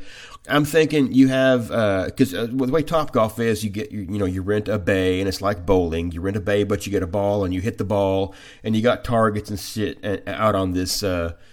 [0.47, 1.67] I'm thinking you have
[2.07, 4.67] because uh, well, the way Top Golf is, you get you, you know you rent
[4.67, 6.11] a bay and it's like bowling.
[6.11, 8.75] You rent a bay, but you get a ball and you hit the ball, and
[8.75, 11.03] you got targets and shit uh, out on this.
[11.03, 11.33] Uh,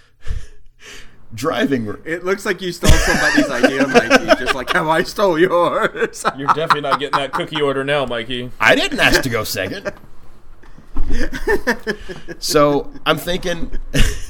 [1.35, 6.25] Driving, It looks like you stole somebody's idea, Mikey, just like how I stole yours.
[6.37, 8.53] You're definitely not getting that cookie order now, Mikey.
[8.61, 9.93] I didn't ask to go second.
[12.39, 13.71] so I'm thinking,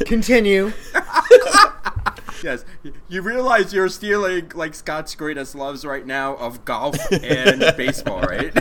[0.06, 0.72] Continue.
[2.42, 2.64] yes,
[3.08, 8.52] you realize you're stealing like Scott's greatest loves right now of golf and baseball, right?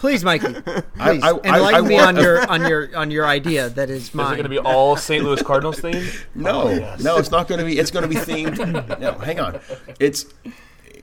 [0.00, 0.54] Please, Mikey.
[0.54, 3.90] Please I- I- enlighten I me want- on your on your on your idea that
[3.90, 4.26] is mine.
[4.26, 5.22] Is it going to be all St.
[5.24, 6.24] Louis Cardinals themed?
[6.34, 7.78] no, oh, no, it's not going to be.
[7.78, 8.98] It's going to be themed.
[9.00, 9.60] No, hang on.
[10.00, 10.26] It's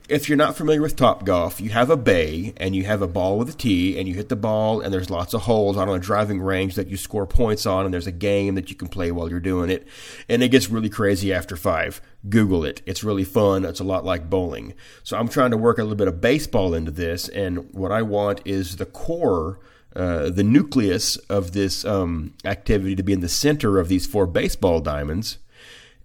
[0.08, 3.08] if you're not familiar with Top Golf, you have a bay and you have a
[3.08, 5.88] ball with a tee, and you hit the ball, and there's lots of holes on
[5.88, 8.88] a driving range that you score points on, and there's a game that you can
[8.88, 9.86] play while you're doing it,
[10.28, 12.00] and it gets really crazy after five.
[12.28, 13.64] Google it; it's really fun.
[13.64, 14.74] It's a lot like bowling.
[15.02, 18.02] So I'm trying to work a little bit of baseball into this, and what I
[18.02, 19.58] want is the core.
[19.94, 24.26] Uh, the nucleus of this um, activity to be in the center of these four
[24.26, 25.38] baseball diamonds,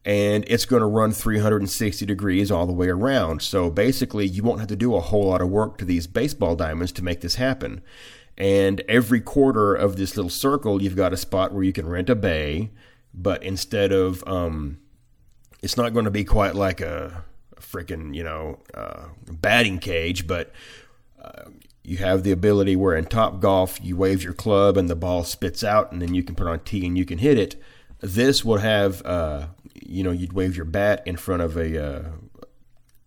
[0.03, 3.41] and it's going to run 360 degrees all the way around.
[3.41, 6.55] So basically, you won't have to do a whole lot of work to these baseball
[6.55, 7.81] diamonds to make this happen.
[8.37, 12.09] And every quarter of this little circle, you've got a spot where you can rent
[12.09, 12.71] a bay,
[13.13, 14.79] but instead of, um,
[15.61, 17.23] it's not going to be quite like a,
[17.55, 20.51] a freaking, you know, uh, batting cage, but
[21.21, 21.43] uh,
[21.83, 25.23] you have the ability where in Top Golf you wave your club and the ball
[25.23, 27.61] spits out, and then you can put on tee and you can hit it.
[27.99, 29.47] This will have, uh,
[29.81, 31.83] you know, you'd wave your bat in front of a.
[31.83, 32.03] Uh,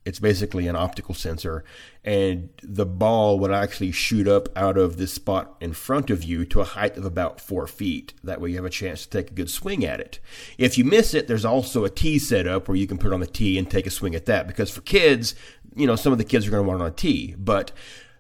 [0.04, 1.64] it's basically an optical sensor,
[2.04, 6.44] and the ball would actually shoot up out of this spot in front of you
[6.44, 8.12] to a height of about four feet.
[8.22, 10.20] That way, you have a chance to take a good swing at it.
[10.58, 13.20] If you miss it, there's also a tee set up where you can put on
[13.20, 14.46] the tee and take a swing at that.
[14.46, 15.34] Because for kids,
[15.74, 17.72] you know, some of the kids are going to want it on a tee, but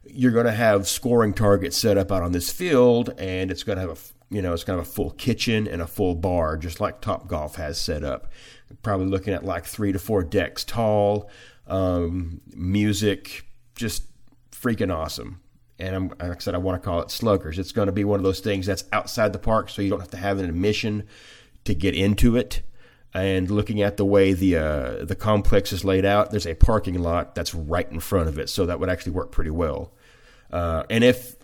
[0.06, 3.76] you're going to have scoring targets set up out on this field, and it's going
[3.76, 6.56] to have a you know it's kind of a full kitchen and a full bar,
[6.56, 8.30] just like Top Golf has set up.
[8.82, 11.30] Probably looking at like three to four decks tall,
[11.66, 14.04] um, music, just
[14.50, 15.40] freaking awesome.
[15.78, 17.58] And I'm, like I said, I want to call it sluggers.
[17.58, 20.00] It's going to be one of those things that's outside the park, so you don't
[20.00, 21.06] have to have an admission
[21.64, 22.62] to get into it.
[23.12, 26.98] And looking at the way the uh, the complex is laid out, there's a parking
[26.98, 29.92] lot that's right in front of it, so that would actually work pretty well.
[30.52, 31.36] Uh, and if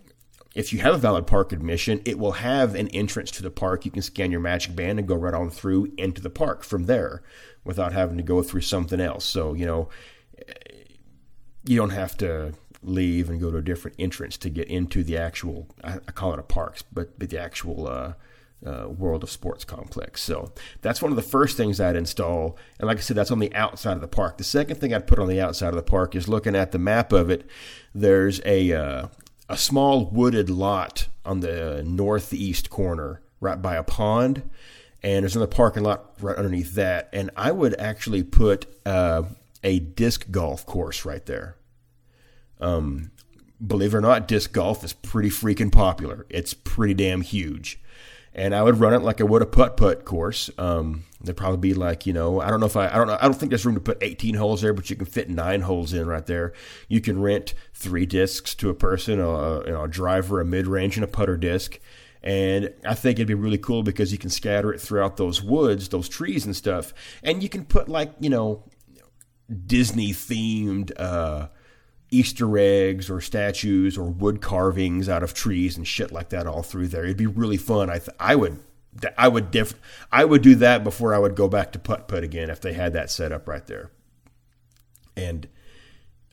[0.54, 3.84] if you have a valid park admission, it will have an entrance to the park.
[3.84, 6.84] You can scan your magic band and go right on through into the park from
[6.84, 7.22] there
[7.64, 9.24] without having to go through something else.
[9.24, 9.88] So, you know,
[11.64, 15.16] you don't have to leave and go to a different entrance to get into the
[15.16, 18.14] actual, I, call it a park, but, but the actual uh,
[18.66, 20.22] uh, World of Sports complex.
[20.22, 22.58] So that's one of the first things I'd install.
[22.78, 24.38] And like I said, that's on the outside of the park.
[24.38, 26.78] The second thing I'd put on the outside of the park is looking at the
[26.78, 27.48] map of it.
[27.94, 29.06] There's a, uh,
[29.50, 34.48] a small wooded lot on the northeast corner, right by a pond,
[35.02, 37.08] and there's another parking lot right underneath that.
[37.12, 39.24] And I would actually put uh,
[39.64, 41.56] a disc golf course right there.
[42.60, 43.10] Um,
[43.64, 46.26] believe it or not, disc golf is pretty freaking popular.
[46.28, 47.80] It's pretty damn huge.
[48.32, 50.48] And I would run it like I would a putt putt course.
[50.58, 53.18] Um, there'd probably be like you know I don't know if I I don't know
[53.20, 55.62] I don't think there's room to put 18 holes there, but you can fit nine
[55.62, 56.52] holes in right there.
[56.88, 60.66] You can rent three discs to a person, a, you know, a driver, a mid
[60.66, 61.78] range, and a putter disc.
[62.22, 65.88] And I think it'd be really cool because you can scatter it throughout those woods,
[65.88, 68.64] those trees and stuff, and you can put like you know
[69.66, 70.92] Disney themed.
[70.98, 71.48] Uh,
[72.12, 76.60] Easter eggs or statues or wood carvings out of trees and shit like that all
[76.60, 77.04] through there.
[77.04, 77.88] It'd be really fun.
[77.88, 78.58] I th- I would
[79.16, 82.24] I would def- I would do that before I would go back to putt putt
[82.24, 83.90] again if they had that set up right there.
[85.16, 85.48] And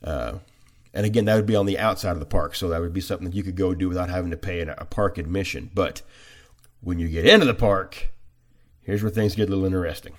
[0.02, 0.38] uh,
[0.94, 3.00] and again, that would be on the outside of the park, so that would be
[3.00, 5.70] something that you could go do without having to pay a park admission.
[5.74, 6.02] But
[6.80, 8.10] when you get into the park,
[8.82, 10.14] here's where things get a little interesting.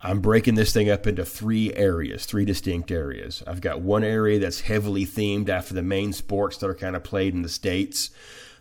[0.00, 3.42] I'm breaking this thing up into three areas, three distinct areas.
[3.46, 7.02] I've got one area that's heavily themed after the main sports that are kind of
[7.02, 8.10] played in the States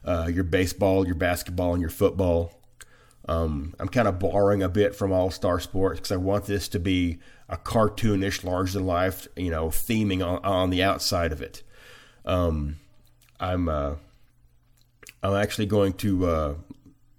[0.06, 2.60] uh, your baseball, your basketball, and your football.
[3.28, 6.68] Um, I'm kind of borrowing a bit from All Star Sports because I want this
[6.70, 11.42] to be a cartoonish, large than life, you know, theming on, on the outside of
[11.42, 11.63] it.
[12.26, 12.78] Um,
[13.39, 13.96] I'm uh,
[15.22, 16.54] I'm actually going to uh,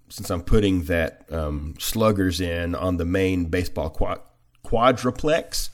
[0.09, 4.21] since I'm putting that um, sluggers in on the main baseball quad-
[4.63, 5.69] quadruplex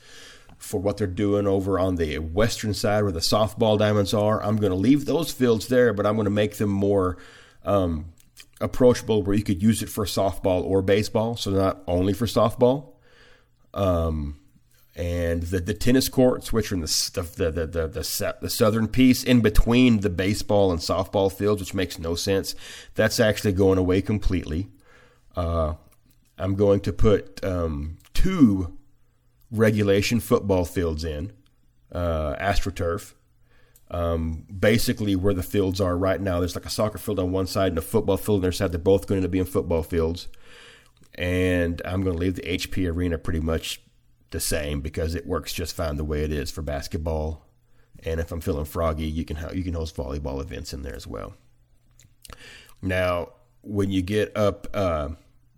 [0.61, 4.41] for what they're doing over on the western side where the softball diamonds are.
[4.43, 7.17] I'm going to leave those fields there, but I'm going to make them more
[7.65, 8.13] um,
[8.61, 12.93] approachable where you could use it for softball or baseball, so not only for softball.
[13.73, 14.37] Um,
[14.95, 18.87] and the, the tennis courts, which are in the the, the the the the southern
[18.87, 22.55] piece in between the baseball and softball fields, which makes no sense.
[22.95, 24.67] That's actually going away completely.
[25.35, 25.75] Uh,
[26.37, 28.77] I'm going to put um, two
[29.51, 31.33] regulation football fields in,
[31.91, 33.13] uh, AstroTurf.
[33.89, 37.47] Um, basically, where the fields are right now, there's like a soccer field on one
[37.47, 38.71] side and a football field on the other side.
[38.71, 40.29] They're both going to be in football fields.
[41.15, 43.81] And I'm going to leave the HP arena pretty much
[44.29, 47.45] the same because it works just fine the way it is for basketball.
[48.03, 51.05] And if I'm feeling froggy, you can you can host volleyball events in there as
[51.05, 51.33] well.
[52.81, 55.09] Now, when you get up, uh,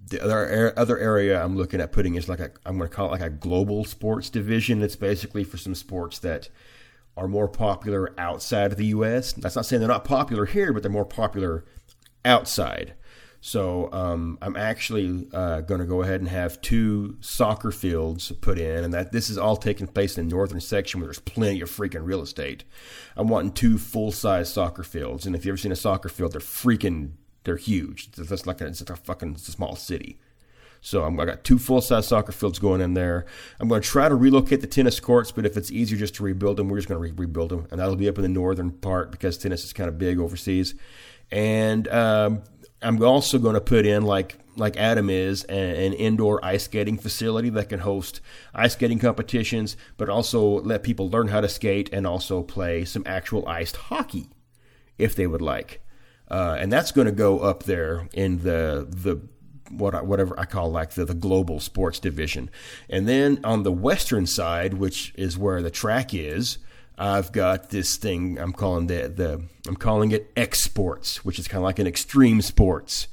[0.10, 3.08] the other other area I'm looking at putting is like a I'm going to call
[3.08, 4.82] it like a global sports division.
[4.82, 6.50] It's basically for some sports that
[7.16, 9.34] are more popular outside of the U.S.
[9.34, 11.64] That's not saying they're not popular here, but they're more popular
[12.26, 12.96] outside.
[13.46, 18.58] So um, I'm actually uh, going to go ahead and have two soccer fields put
[18.58, 21.60] in, and that this is all taking place in the northern section where there's plenty
[21.60, 22.64] of freaking real estate.
[23.18, 26.32] I'm wanting two full size soccer fields, and if you've ever seen a soccer field,
[26.32, 27.12] they're freaking
[27.44, 28.12] they're huge.
[28.12, 30.20] That's like a, it's a fucking small city.
[30.82, 33.26] So I'm, I got two full size soccer fields going in there.
[33.60, 36.24] I'm going to try to relocate the tennis courts, but if it's easier just to
[36.24, 38.30] rebuild them, we're just going to re- rebuild them, and that'll be up in the
[38.30, 40.76] northern part because tennis is kind of big overseas.
[41.32, 42.44] And um,
[42.82, 47.50] I'm also going to put in like like Adam is an indoor ice skating facility
[47.50, 48.22] that can host
[48.54, 53.04] ice skating competitions, but also let people learn how to skate and also play some
[53.06, 54.30] actual iced hockey
[54.98, 55.83] if they would like.
[56.34, 59.22] Uh, and that's going to go up there in the the
[59.70, 62.50] what I, whatever I call like the, the global sports division.
[62.90, 66.58] And then on the western side, which is where the track is,
[66.98, 71.60] I've got this thing I'm calling the the I'm calling it exports, which is kind
[71.60, 73.08] of like an extreme sports.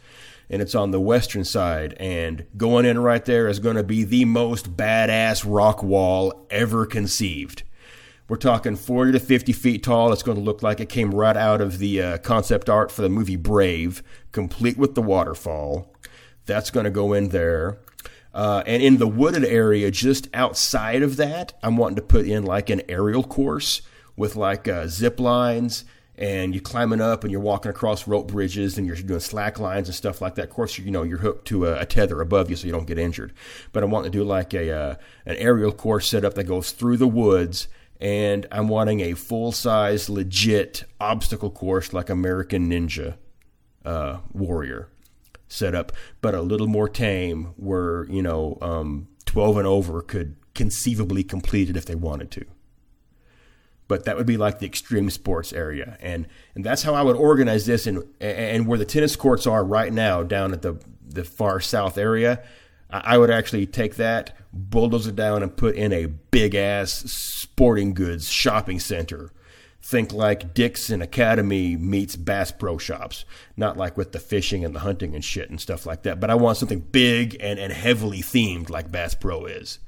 [0.49, 4.03] And it's on the western side, and going in right there is going to be
[4.03, 7.65] the most badass rock wall ever conceived.
[8.31, 10.13] We're talking 40 to 50 feet tall.
[10.13, 13.03] It's going to look like it came right out of the uh, concept art for
[13.03, 15.93] the movie Brave, complete with the waterfall.
[16.47, 17.81] That's going to go in there.
[18.33, 22.45] Uh, and in the wooded area just outside of that, I'm wanting to put in
[22.45, 23.83] like an aerial course
[24.17, 25.85] with like uh, zip lines
[26.17, 29.89] and you're climbing up and you're walking across rope bridges and you're doing slack lines
[29.89, 30.45] and stuff like that.
[30.45, 32.87] Of course, you know you're hooked to a, a tether above you so you don't
[32.87, 33.33] get injured.
[33.73, 34.95] But I'm wanting to do like a uh,
[35.27, 37.67] an aerial course setup that goes through the woods,
[38.01, 43.17] and I'm wanting a full size legit obstacle course like American Ninja
[43.85, 44.89] uh, Warrior
[45.49, 51.23] setup, but a little more tame, where you know um, 12 and over could conceivably
[51.23, 52.45] complete it if they wanted to.
[53.87, 55.99] But that would be like the extreme sports area.
[56.01, 59.65] And and that's how I would organize this and and where the tennis courts are
[59.65, 62.43] right now down at the the far south area
[62.93, 67.95] I would actually take that bulldoze it down and put in a big ass sporting
[67.95, 69.33] goods shopping center
[69.83, 73.25] think like Dick's and Academy meets Bass Pro Shops,
[73.57, 76.21] not like with the fishing and the hunting and shit and stuff like that.
[76.21, 79.79] But I want something big and, and heavily themed like Bass Pro is.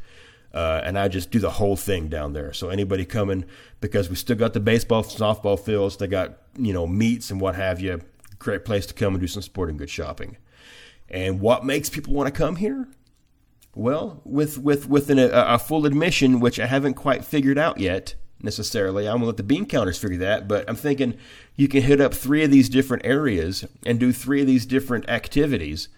[0.52, 2.52] Uh, and I just do the whole thing down there.
[2.52, 3.44] So anybody coming,
[3.80, 7.54] because we still got the baseball, softball fields, they got you know meets and what
[7.54, 8.00] have you.
[8.38, 10.36] Great place to come and do some sporting goods shopping.
[11.12, 12.88] And what makes people want to come here?
[13.74, 17.78] Well, with with with an, a, a full admission, which I haven't quite figured out
[17.78, 19.06] yet necessarily.
[19.06, 21.16] I'm gonna let the bean counters figure that, but I'm thinking
[21.54, 25.08] you can hit up three of these different areas and do three of these different
[25.08, 25.88] activities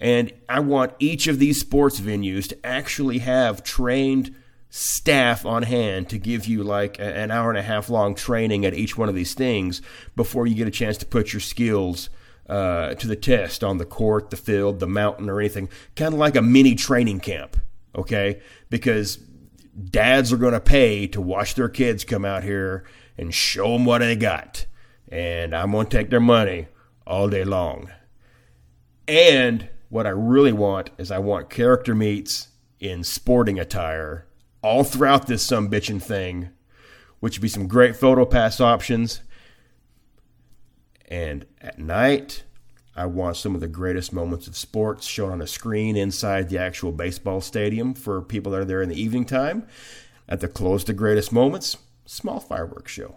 [0.00, 4.34] and I want each of these sports venues to actually have trained
[4.68, 8.74] staff on hand to give you like an hour and a half long training at
[8.74, 9.80] each one of these things
[10.14, 12.10] before you get a chance to put your skills
[12.48, 15.68] uh, to the test on the court, the field, the mountain, or anything.
[15.94, 17.56] Kind of like a mini training camp,
[17.94, 18.40] okay?
[18.70, 22.84] Because dads are going to pay to watch their kids come out here
[23.18, 24.66] and show them what they got.
[25.08, 26.68] And I'm going to take their money
[27.06, 27.90] all day long.
[29.08, 32.48] And what I really want is I want character meets
[32.80, 34.26] in sporting attire
[34.62, 36.50] all throughout this some bitchin' thing,
[37.20, 39.20] which would be some great photo pass options.
[41.06, 42.42] And at night,
[42.94, 46.58] I want some of the greatest moments of sports shown on a screen inside the
[46.58, 49.66] actual baseball stadium for people that are there in the evening time.
[50.28, 53.16] At the close to greatest moments, small fireworks show.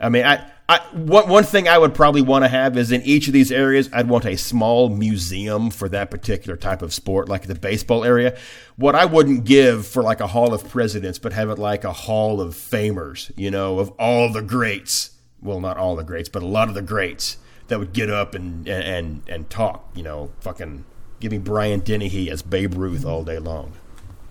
[0.00, 3.02] I mean, I, I one one thing I would probably want to have is in
[3.02, 7.28] each of these areas, I'd want a small museum for that particular type of sport,
[7.28, 8.36] like the baseball area.
[8.76, 11.92] What I wouldn't give for like a Hall of Presidents, but have it like a
[11.92, 15.10] Hall of Famers, you know, of all the greats.
[15.42, 17.38] Well, not all the greats, but a lot of the greats
[17.68, 20.84] that would get up and and and talk, you know, fucking
[21.20, 23.72] giving Brian Dennehy as Babe Ruth all day long.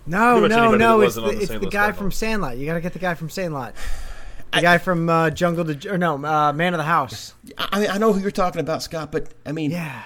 [0.06, 1.00] No, no, no.
[1.00, 2.10] It's the, the it's the guy right from.
[2.10, 2.56] Sandlot.
[2.58, 3.74] You got to get the guy from Sandlot.
[4.52, 7.34] The guy from uh, Jungle to or no, uh, Man of the House.
[7.56, 10.02] I mean, I know who you're talking about, Scott, but I mean, Yeah.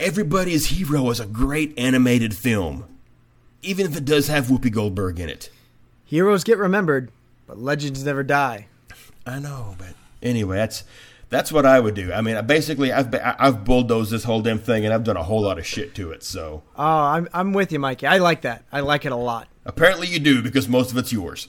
[0.00, 2.84] Everybody's Hero is a great animated film,
[3.62, 5.50] even if it does have Whoopi Goldberg in it.
[6.04, 7.10] Heroes get remembered,
[7.46, 8.68] but legends never die.
[9.26, 10.84] I know, but anyway, that's
[11.30, 12.12] that's what I would do.
[12.12, 15.42] I mean, basically, I've I've bulldozed this whole damn thing, and I've done a whole
[15.42, 16.22] lot of shit to it.
[16.22, 18.06] So Oh, I'm I'm with you, Mikey.
[18.06, 18.64] I like that.
[18.72, 19.48] I like it a lot.
[19.64, 21.48] apparently, you do because most of it's yours.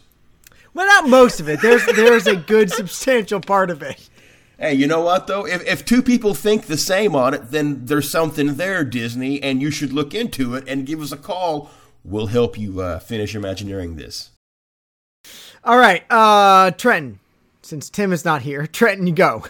[0.73, 1.61] Well, not most of it.
[1.61, 4.09] There's there's a good substantial part of it.
[4.57, 5.45] Hey, you know what though?
[5.47, 9.61] If if two people think the same on it, then there's something there, Disney, and
[9.61, 11.71] you should look into it and give us a call.
[12.03, 14.31] We'll help you uh, finish imagineering this.
[15.63, 17.19] All right, uh, Trenton.
[17.69, 19.43] Since Tim is not here, Trenton, you go.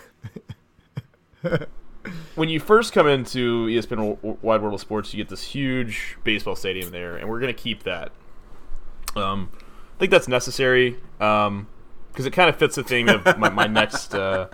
[2.35, 6.57] when you first come into ESPN Wide World of Sports, you get this huge baseball
[6.57, 8.11] stadium there, and we're going to keep that.
[9.15, 11.65] Um, I think that's necessary because
[12.11, 14.49] because it kind of fits the theme of my, my next uh,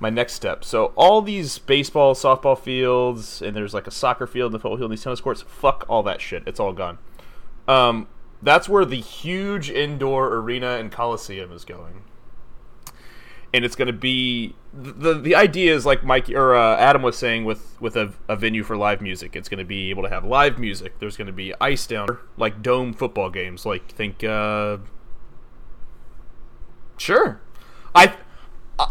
[0.00, 0.64] my next step.
[0.64, 4.78] So all these baseball, softball fields, and there's like a soccer field, and the football
[4.78, 5.42] field, and these tennis courts.
[5.42, 6.42] Fuck all that shit.
[6.44, 6.98] It's all gone.
[7.68, 8.08] Um,
[8.42, 12.02] that's where the huge indoor arena and coliseum is going
[13.56, 17.16] and it's going to be the the idea is like Mike or uh, Adam was
[17.16, 19.34] saying with with a, a venue for live music.
[19.34, 20.98] It's going to be able to have live music.
[20.98, 23.64] There's going to be ice down like dome football games.
[23.64, 24.76] Like think, uh,
[26.98, 27.40] sure,
[27.94, 28.14] I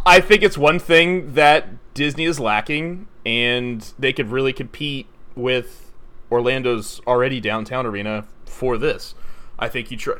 [0.03, 5.05] I think it's one thing that Disney is lacking, and they could really compete
[5.35, 5.93] with
[6.31, 9.13] Orlando's already downtown arena for this.
[9.59, 10.15] I think you try.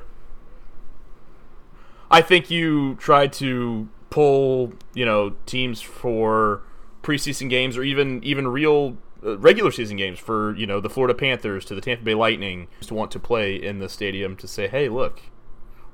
[2.11, 6.61] I think you try to pull you know teams for
[7.03, 8.95] preseason games or even even real
[9.25, 12.69] uh, regular season games for you know the Florida Panthers to the Tampa Bay Lightning
[12.79, 15.23] to want to play in the stadium to say hey look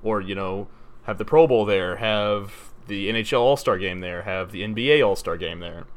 [0.04, 0.68] or you know
[1.06, 5.04] have the Pro Bowl there have the NHL All Star game there have the NBA
[5.04, 5.88] All Star game there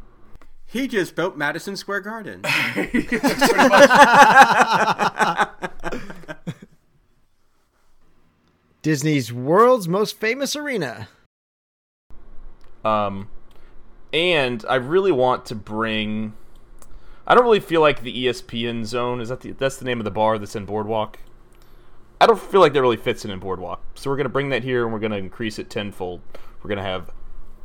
[0.64, 2.40] He just built Madison Square Garden.
[8.80, 11.08] Disney's world's most famous arena.
[12.84, 13.28] Um,
[14.12, 16.34] and I really want to bring.
[17.26, 20.04] I don't really feel like the ESPN zone is that the, that's the name of
[20.04, 21.18] the bar that's in Boardwalk.
[22.20, 24.62] I don't feel like that really fits in in Boardwalk, so we're gonna bring that
[24.62, 26.20] here and we're gonna increase it tenfold.
[26.62, 27.10] We're gonna have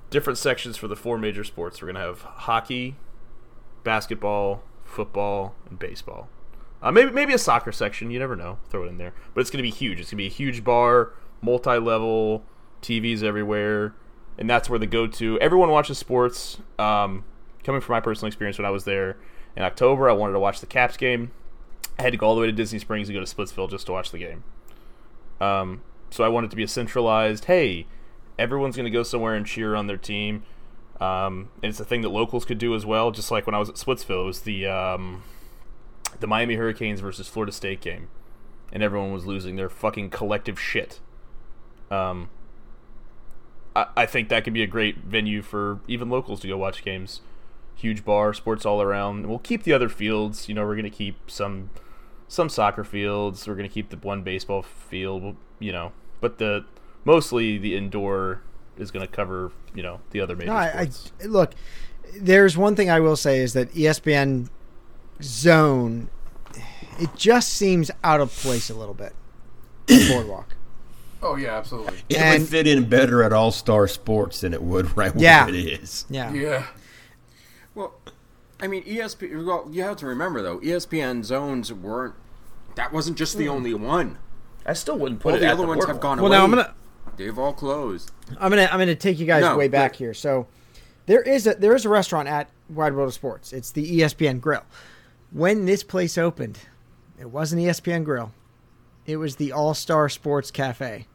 [0.09, 1.81] different sections for the four major sports.
[1.81, 2.95] We're gonna have hockey,
[3.83, 6.29] basketball, football, and baseball.
[6.81, 8.09] Uh, maybe maybe a soccer section.
[8.09, 8.57] You never know.
[8.69, 9.99] Throw it in there, but it's gonna be huge.
[9.99, 12.43] It's gonna be a huge bar, multi-level,
[12.81, 13.93] TVs everywhere,
[14.39, 15.37] and that's where the go-to.
[15.39, 16.57] Everyone watches sports.
[16.79, 17.25] Um,
[17.63, 19.17] coming from my personal experience when I was there
[19.55, 21.31] in October, I wanted to watch the Caps game.
[21.99, 23.85] I had to go all the way to Disney Springs and go to Splitsville just
[23.87, 24.45] to watch the game.
[25.41, 27.45] Um, so I wanted to be a centralized.
[27.45, 27.85] Hey,
[28.39, 30.43] everyone's going to go somewhere and cheer on their team.
[31.01, 33.11] Um, and it's a thing that locals could do as well.
[33.11, 35.23] Just like when I was at Splitsville, it was the um,
[36.21, 38.07] the Miami Hurricanes versus Florida State game,
[38.71, 40.99] and everyone was losing their fucking collective shit.
[41.91, 42.29] Um,
[43.75, 46.83] I, I think that could be a great venue for even locals to go watch
[46.83, 47.21] games.
[47.75, 49.27] Huge bar, sports all around.
[49.27, 50.49] We'll keep the other fields.
[50.49, 51.69] You know, we're gonna keep some
[52.27, 53.47] some soccer fields.
[53.47, 55.35] We're gonna keep the one baseball field.
[55.59, 56.65] You know, but the
[57.05, 58.41] mostly the indoor
[58.77, 59.51] is gonna cover.
[59.73, 60.89] You know, the other major No, I.
[61.21, 61.53] I look.
[62.19, 64.49] There's one thing I will say is that ESPN
[65.21, 66.09] Zone,
[66.99, 69.13] it just seems out of place a little bit.
[70.09, 70.55] Boardwalk.
[71.21, 71.97] Oh yeah, absolutely.
[72.09, 75.23] It And- would fit in better at All Star Sports than it would right where
[75.23, 75.47] Yeah.
[75.47, 76.05] it is.
[76.09, 76.31] Yeah.
[76.33, 76.65] Yeah.
[77.75, 77.93] Well,
[78.61, 79.45] I mean, ESPN.
[79.45, 82.15] Well, you have to remember though, ESPN zones weren't.
[82.75, 83.51] That wasn't just the hmm.
[83.51, 84.17] only one.
[84.65, 86.01] I still wouldn't put All it the at other ones have Boardwalk.
[86.01, 86.37] gone Well, away.
[86.37, 86.73] now I'm gonna
[87.17, 88.11] They've all closed.
[88.39, 90.13] I'm gonna I'm gonna take you guys No, way back but- here.
[90.13, 90.47] So
[91.05, 93.51] there is a there is a restaurant at Wide World of Sports.
[93.51, 94.63] It's the ESPN Grill.
[95.31, 96.59] When this place opened,
[97.19, 98.31] it wasn't ESPN Grill.
[99.09, 101.07] It was the All Star Sports Cafe.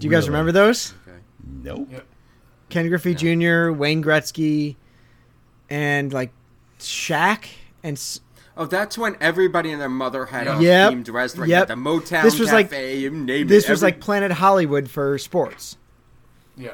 [0.00, 0.92] Do you guys remember those?
[1.06, 1.18] Okay.
[1.62, 1.88] Nope.
[1.92, 2.06] Yep.
[2.68, 4.74] Ken Griffey Jr., Wayne Gretzky,
[5.70, 6.32] and like
[6.80, 7.44] Shaq
[7.84, 8.20] and s-
[8.56, 10.92] Oh, that's when everybody and their mother had a Yep.
[10.92, 11.48] themed restaurant.
[11.48, 11.68] Yep.
[11.68, 12.98] The Motown This was like- Cafe.
[12.98, 13.70] you name this it.
[13.70, 15.76] was Every- like Planet Hollywood for sports.
[16.56, 16.72] Yeah.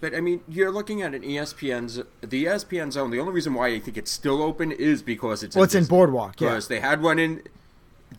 [0.00, 3.10] But I mean, you're looking at an ESPN's the ESPN zone.
[3.12, 5.84] The only reason why I think it's still open is because it's Well, it's in
[5.84, 6.48] Boardwalk, yeah.
[6.48, 7.42] Because they had one in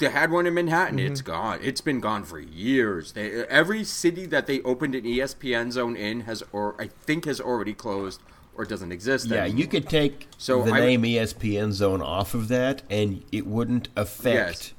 [0.03, 0.99] they had one in Manhattan.
[0.99, 1.31] It's Mm-hmm.
[1.31, 1.59] gone.
[1.61, 3.13] It's been gone for years.
[3.13, 7.39] They, every city that they opened an ESPN zone in has, or I think, has
[7.39, 8.21] already closed
[8.55, 9.27] or doesn't exist.
[9.27, 9.59] Yeah, anymore.
[9.61, 13.87] you could take So the I- name ESPN Zone off of that, and it wouldn't
[13.95, 14.73] affect Yes.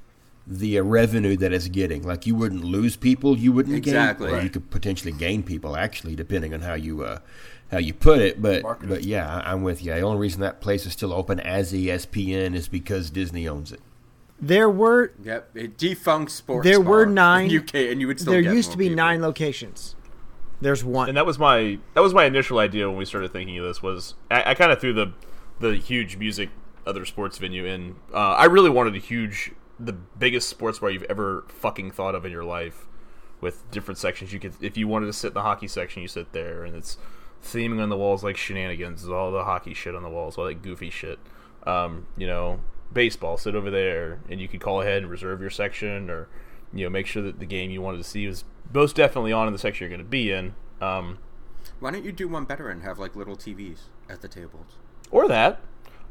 [0.47, 2.03] the uh, revenue that it's getting.
[2.05, 4.29] Like you wouldn't lose people, you wouldn't Exactly.
[4.29, 4.37] gain.
[4.39, 7.19] Or you could potentially gain people, actually, depending on how you uh,
[7.73, 8.41] how you put it.
[8.41, 8.89] But Market it.
[8.91, 9.93] but yeah, I'm with you.
[9.93, 13.81] The only reason that place is still open as ESPN is because Disney owns it.
[14.41, 16.65] There were Yep, it defunct sports.
[16.67, 18.87] There were bar in nine- UK, and you would still there get used to be
[18.87, 18.97] people.
[18.97, 19.95] nine locations.
[20.61, 21.09] There's one.
[21.09, 23.83] and that was my that was my initial idea when we started thinking of this
[23.83, 25.13] was I, I kind of threw the
[25.61, 26.51] the huge music
[26.87, 27.97] other sports venue in.
[28.13, 32.25] Uh, I really wanted a huge the biggest sports bar you've ever fucking thought of
[32.25, 32.87] in your life
[33.41, 36.09] with different sections you could if you wanted to sit in the hockey section you
[36.09, 36.97] sit there and it's
[37.45, 40.45] theming on the walls like shenanigans There's all the hockey shit on the walls all
[40.47, 41.19] that goofy shit
[41.67, 42.61] um, you know
[42.95, 46.29] baseball sit over there and you could call ahead and reserve your section or
[46.73, 49.47] you know make sure that the game you wanted to see was most definitely on
[49.47, 51.19] in the section you're going to be in um,
[51.81, 54.79] Why don't you do one better and have like little TVs at the tables?
[55.11, 55.61] or that.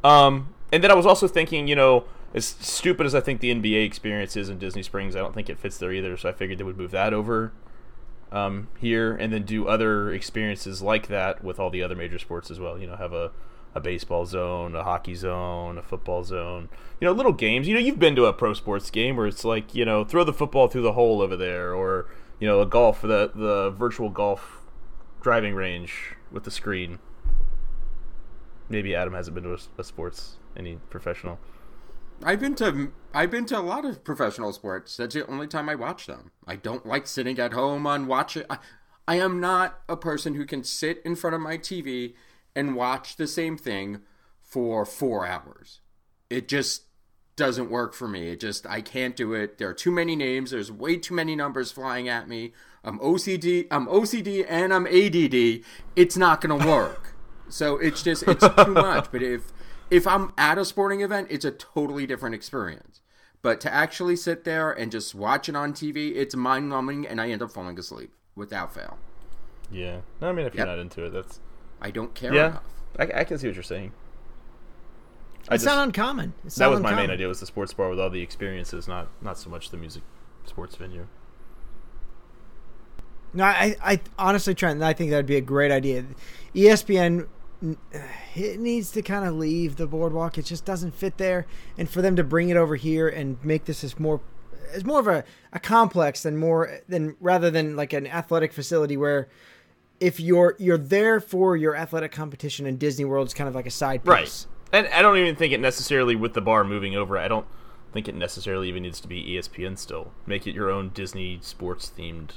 [0.03, 3.53] Um, and then I was also thinking, you know, as stupid as I think the
[3.53, 6.15] NBA experience is in Disney Springs, I don't think it fits there either.
[6.17, 7.51] So I figured they would move that over.
[8.31, 12.49] um, here, and then do other experiences like that with all the other major sports
[12.49, 12.79] as well.
[12.79, 13.31] You know, have a
[13.76, 16.69] a baseball zone, a hockey zone, a football zone.
[16.99, 17.67] You know, little games.
[17.67, 20.24] You know, you've been to a pro sports game where it's like, you know, throw
[20.24, 22.07] the football through the hole over there, or
[22.39, 24.61] you know, a golf the the virtual golf
[25.21, 26.99] driving range with the screen.
[28.69, 31.39] Maybe Adam hasn't been to a, a sports any professional.
[32.24, 34.97] I've been to I've been to a lot of professional sports.
[34.97, 36.32] That's the only time I watch them.
[36.47, 38.38] I don't like sitting at home on watch.
[38.49, 38.57] I,
[39.07, 42.13] I am not a person who can sit in front of my TV
[42.56, 44.01] and watch the same thing
[44.41, 45.82] for four hours.
[46.30, 46.84] It just
[47.36, 48.30] doesn't work for me.
[48.30, 49.58] It just I can't do it.
[49.58, 50.51] There are too many names.
[50.51, 52.54] There's way too many numbers flying at me.
[52.84, 53.68] I'm OCD.
[53.72, 55.64] I'm OCD and I'm ADD.
[55.95, 57.16] It's not gonna work.
[57.49, 59.12] so it's just it's too much.
[59.12, 59.51] But if
[59.89, 63.01] if I'm at a sporting event, it's a totally different experience.
[63.41, 67.20] But to actually sit there and just watch it on TV, it's mind numbing, and
[67.20, 68.97] I end up falling asleep without fail.
[69.70, 70.58] Yeah, no, I mean, if Yep.
[70.60, 71.39] you're not into it, that's
[71.84, 72.47] I don't care yeah.
[72.47, 72.63] enough.
[72.97, 73.91] I, I can see what you're saying.
[75.49, 76.34] I It's just- not uncommon.
[76.45, 78.88] It's that not was my main idea was the sports bar with all the experiences,
[78.88, 80.03] not not so much the music
[80.45, 81.07] sports venue.
[83.34, 86.05] No, I, I honestly, Trent, I think that would be a great idea.
[86.53, 87.27] ESPN,
[88.36, 90.38] it needs to kind of leave the boardwalk.
[90.38, 91.45] It just doesn't fit there,
[91.77, 94.21] and for them to bring it over here and make this as more,
[94.71, 98.95] as more of a, a complex than more than rather than like an athletic facility
[98.95, 99.27] where.
[100.04, 103.66] If you're you're there for your athletic competition and Disney World is kind of like
[103.66, 104.08] a side piece.
[104.10, 104.45] Right.
[104.72, 107.18] And I don't even think it necessarily with the bar moving over.
[107.18, 107.45] I don't
[107.93, 110.12] think it necessarily even needs to be ESPN still.
[110.26, 112.32] Make it your own Disney sports themed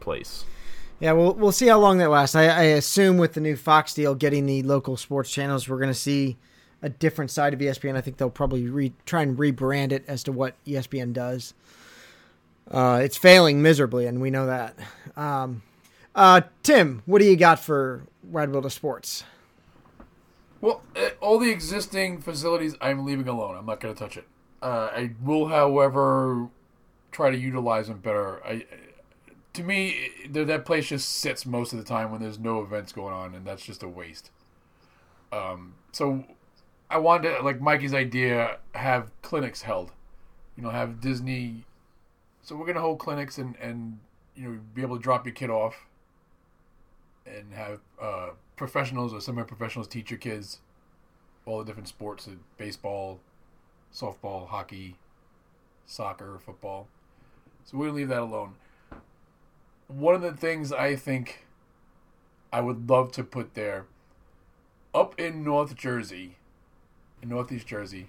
[0.00, 0.44] place.
[0.98, 2.34] Yeah, we'll we'll see how long that lasts.
[2.34, 5.90] I, I assume with the new Fox deal, getting the local sports channels, we're going
[5.90, 6.36] to see
[6.82, 7.96] a different side of ESPN.
[7.96, 11.54] I think they'll probably re, try and rebrand it as to what ESPN does.
[12.70, 14.76] Uh, it's failing miserably, and we know that.
[15.16, 15.62] Um,
[16.14, 19.24] uh, Tim, what do you got for Wide World of Sports?
[20.60, 23.56] Well, uh, all the existing facilities I'm leaving alone.
[23.56, 24.26] I'm not going to touch it.
[24.60, 26.48] Uh, I will, however,
[27.12, 28.44] try to utilize them better.
[28.44, 28.66] I,
[29.54, 33.14] to me, that place just sits most of the time when there's no events going
[33.14, 34.30] on, and that's just a waste.
[35.32, 36.24] Um, so
[36.90, 39.92] I wanted to, like Mikey's idea, have clinics held.
[40.56, 41.64] You know, have Disney.
[42.48, 43.98] So we're gonna hold clinics and and
[44.34, 45.84] you know be able to drop your kid off
[47.26, 50.60] and have uh, professionals or semi-professionals teach your kids
[51.44, 52.26] all the different sports:
[52.56, 53.20] baseball,
[53.94, 54.96] softball, hockey,
[55.84, 56.88] soccer, football.
[57.66, 58.54] So we're gonna leave that alone.
[59.88, 61.44] One of the things I think
[62.50, 63.84] I would love to put there,
[64.94, 66.38] up in North Jersey,
[67.20, 68.06] in Northeast Jersey,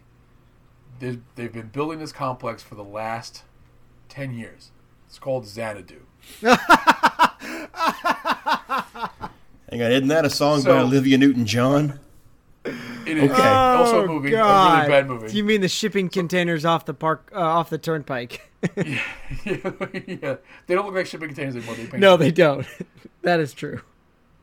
[1.00, 3.44] they've been building this complex for the last
[4.10, 4.72] ten years.
[5.08, 6.02] It's called Xanadu.
[6.42, 6.58] Hang
[9.84, 12.00] on, isn't that a song So- by Olivia Newton-John?
[12.66, 13.42] It is Okay.
[13.48, 15.28] also a movie, a really bad movie.
[15.28, 18.52] Oh, You mean the shipping containers off the park, uh, off the turnpike?
[18.76, 19.02] yeah,
[19.46, 20.36] yeah,
[20.68, 21.76] they don't look like shipping containers anymore.
[21.76, 22.28] They paint no, them.
[22.28, 22.68] they don't.
[23.22, 23.82] that is true.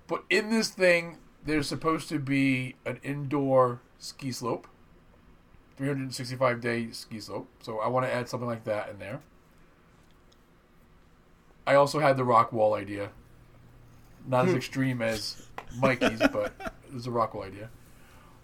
[0.09, 4.67] But in this thing, there's supposed to be an indoor ski slope,
[5.77, 7.49] 365 day ski slope.
[7.61, 9.21] So I want to add something like that in there.
[11.67, 13.11] I also had the rock wall idea.
[14.27, 14.57] Not as hmm.
[14.57, 15.47] extreme as
[15.79, 16.53] Mikey's, but
[16.89, 17.71] it was a rock wall idea.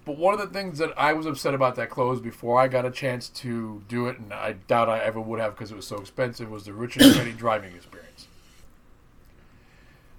[0.05, 2.85] But one of the things that I was upset about that closed before I got
[2.85, 5.87] a chance to do it, and I doubt I ever would have because it was
[5.87, 8.27] so expensive, was the Richard Petty driving experience.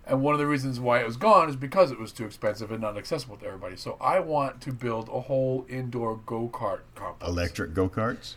[0.06, 2.72] And one of the reasons why it was gone is because it was too expensive
[2.72, 3.78] and not accessible to everybody.
[3.78, 7.30] So I want to build a whole indoor go kart complex.
[7.30, 8.36] Electric go-karts?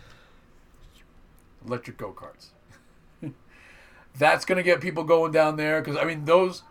[1.64, 2.48] Electric go karts.
[4.18, 6.62] That's going to get people going down there because, I mean, those.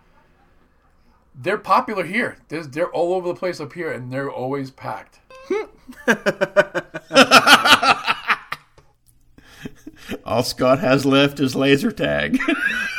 [1.38, 2.38] They're popular here.
[2.48, 5.20] There's, they're all over the place up here, and they're always packed.
[10.24, 12.40] All Scott has left is laser tag.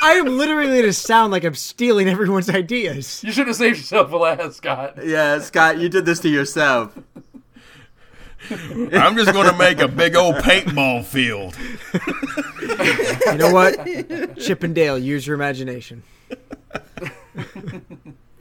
[0.03, 3.23] I am literally going to sound like I'm stealing everyone's ideas.
[3.25, 4.99] You should have saved yourself for last, Scott.
[5.05, 6.99] Yeah, Scott, you did this to yourself.
[8.93, 11.57] I'm just going to make a big old paintball field.
[13.27, 14.39] You know what?
[14.39, 16.03] Chip and Dale, use your imagination.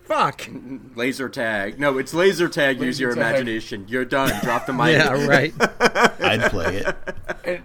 [0.06, 0.47] Fuck.
[0.95, 1.80] Laser tag.
[1.80, 2.80] No, it's laser tag.
[2.80, 3.18] use your tag.
[3.18, 3.86] imagination.
[3.88, 4.32] You're done.
[4.43, 4.95] Drop the mic.
[4.95, 5.53] Yeah, right.
[6.22, 6.95] I'd play it.
[7.43, 7.64] And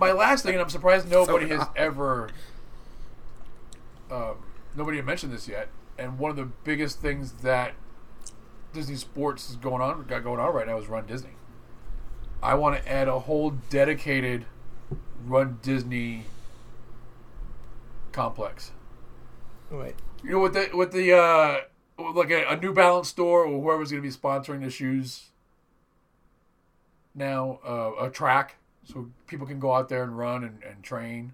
[0.00, 2.30] my last thing, and I'm surprised nobody has ever,
[4.10, 4.36] um,
[4.74, 5.68] nobody had mentioned this yet.
[5.98, 7.74] And one of the biggest things that
[8.72, 11.32] Disney Sports is going on, got going on right now, is Run Disney.
[12.42, 14.46] I want to add a whole dedicated
[15.24, 16.24] Run Disney
[18.10, 18.72] complex.
[19.70, 19.94] Wait.
[20.24, 21.60] You know what the what the uh
[22.14, 25.28] like a, a New Balance store or whoever's going to be sponsoring the shoes
[27.14, 31.32] now uh, a track so people can go out there and run and, and train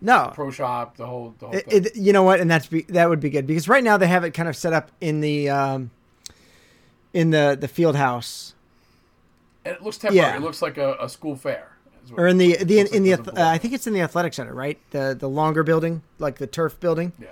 [0.00, 0.32] No.
[0.34, 1.84] pro shop the whole the whole It, thing.
[1.84, 2.40] it, you know what?
[2.40, 4.56] And that's be, that would be good because right now they have it kind of
[4.56, 5.90] set up in the um,
[7.12, 8.54] in the the field house
[9.66, 10.28] it looks temporary.
[10.28, 10.36] yeah.
[10.36, 11.72] It looks like a, a school fair.
[12.16, 13.48] or in the the in, like in the uh.
[13.50, 14.78] I think it's in the athletic center, right?
[14.90, 17.12] The the longer building, like the turf building.
[17.20, 17.28] yeah.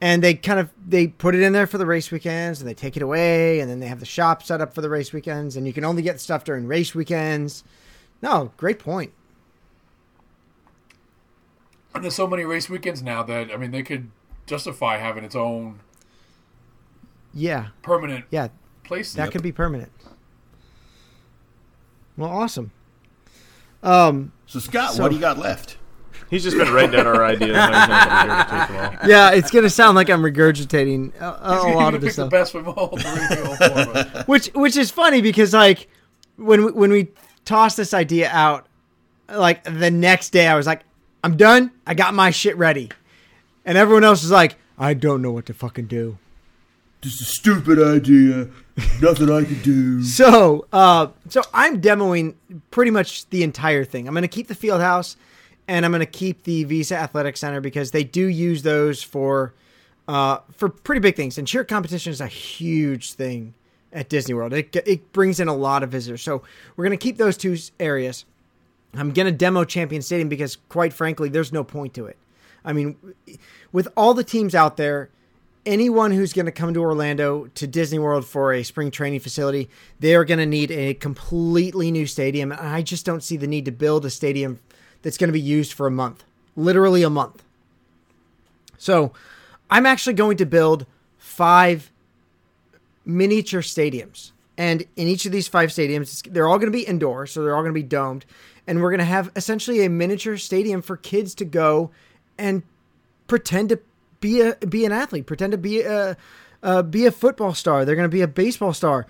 [0.00, 2.74] and they kind of they put it in there for the race weekends and they
[2.74, 5.56] take it away and then they have the shop set up for the race weekends
[5.56, 7.64] and you can only get stuff during race weekends
[8.22, 9.10] no great point.
[9.10, 9.12] point
[11.94, 14.10] And there's so many race weekends now that I mean they could
[14.46, 15.80] justify having its own
[17.34, 18.48] yeah permanent yeah
[18.84, 19.12] place.
[19.14, 19.90] that could be permanent
[22.18, 22.70] well awesome
[23.82, 25.76] um So Scott, So- what do you got left?
[26.30, 27.52] He's just been writing down our ideas.
[27.52, 29.08] Now he's gonna regurgitate them all.
[29.08, 32.26] yeah it's gonna sound like i'm regurgitating a, a, a lot of pick this the
[32.26, 33.38] best from all three.
[33.38, 34.26] or four of us.
[34.26, 35.88] which which is funny because like
[36.36, 37.08] when we, when we
[37.46, 38.66] tossed this idea out
[39.30, 40.82] like the next day i was like
[41.24, 42.90] i'm done i got my shit ready
[43.64, 46.18] and everyone else was like i don't know what to fucking do
[47.00, 48.48] Just a stupid idea.
[49.00, 50.02] Nothing I can do.
[50.04, 52.34] so uh so i'm demoing
[52.70, 54.08] pretty much the entire thing.
[54.08, 55.16] I'm gonna keep the field house
[55.66, 59.54] and i'm gonna keep the visa athletic center because they do use those for
[60.08, 61.38] uh for pretty big things.
[61.38, 63.54] And cheer competition is a huge thing
[63.92, 64.52] at disney world.
[64.52, 66.22] It, it brings in a lot of visitors.
[66.22, 66.42] So
[66.76, 68.24] we're gonna keep those two areas.
[68.94, 72.16] I'm gonna demo champion stadium because quite frankly there's no point to it.
[72.64, 72.96] I mean
[73.70, 75.10] with all the teams out there
[75.68, 79.68] anyone who's going to come to Orlando to Disney World for a spring training facility,
[80.00, 82.50] they are going to need a completely new stadium.
[82.50, 84.60] And I just don't see the need to build a stadium
[85.02, 86.24] that's going to be used for a month,
[86.56, 87.44] literally a month.
[88.78, 89.12] So
[89.70, 90.86] I'm actually going to build
[91.18, 91.92] five
[93.04, 94.32] miniature stadiums.
[94.56, 97.54] And in each of these five stadiums, they're all going to be indoor, so they're
[97.54, 98.24] all going to be domed.
[98.66, 101.90] And we're going to have essentially a miniature stadium for kids to go
[102.38, 102.62] and
[103.26, 103.80] pretend to
[104.20, 106.16] be a be an athlete, pretend to be a
[106.62, 107.84] uh, be a football star.
[107.84, 109.06] They're going to be a baseball star.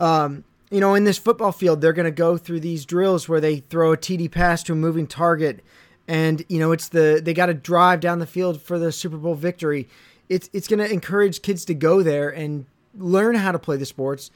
[0.00, 3.40] Um, you know, in this football field, they're going to go through these drills where
[3.40, 5.62] they throw a TD pass to a moving target,
[6.08, 9.16] and you know it's the they got to drive down the field for the Super
[9.16, 9.88] Bowl victory.
[10.28, 13.86] It's it's going to encourage kids to go there and learn how to play the
[13.86, 14.30] sports,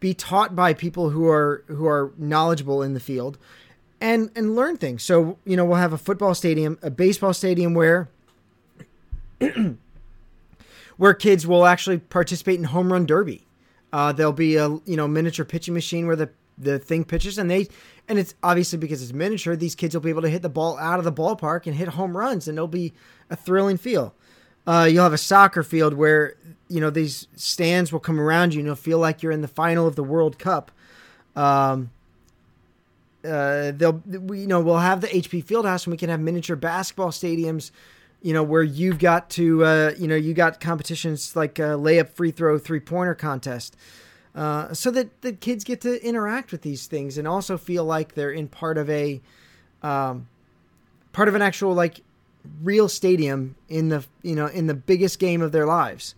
[0.00, 3.38] be taught by people who are who are knowledgeable in the field,
[4.00, 5.02] and and learn things.
[5.02, 8.08] So you know we'll have a football stadium, a baseball stadium where
[10.96, 13.46] where kids will actually participate in home run derby.
[13.92, 17.50] Uh, there'll be a you know miniature pitching machine where the the thing pitches and
[17.50, 17.66] they
[18.08, 20.78] and it's obviously because it's miniature these kids will be able to hit the ball
[20.78, 22.92] out of the ballpark and hit home runs and it'll be
[23.30, 24.14] a thrilling feel
[24.66, 26.34] uh, you'll have a soccer field where
[26.68, 29.48] you know these stands will come around you and you'll feel like you're in the
[29.48, 30.70] final of the world cup
[31.36, 31.90] um,
[33.24, 36.56] uh, they'll we, you know we'll have the HP Fieldhouse and we can have miniature
[36.56, 37.70] basketball stadiums
[38.22, 42.08] you know where you've got to uh, you know you got competitions like uh, layup
[42.10, 43.76] free throw three pointer contest
[44.34, 48.14] uh, so that the kids get to interact with these things and also feel like
[48.14, 49.20] they're in part of a
[49.82, 50.28] um,
[51.12, 52.00] part of an actual like
[52.62, 56.14] real stadium in the you know in the biggest game of their lives.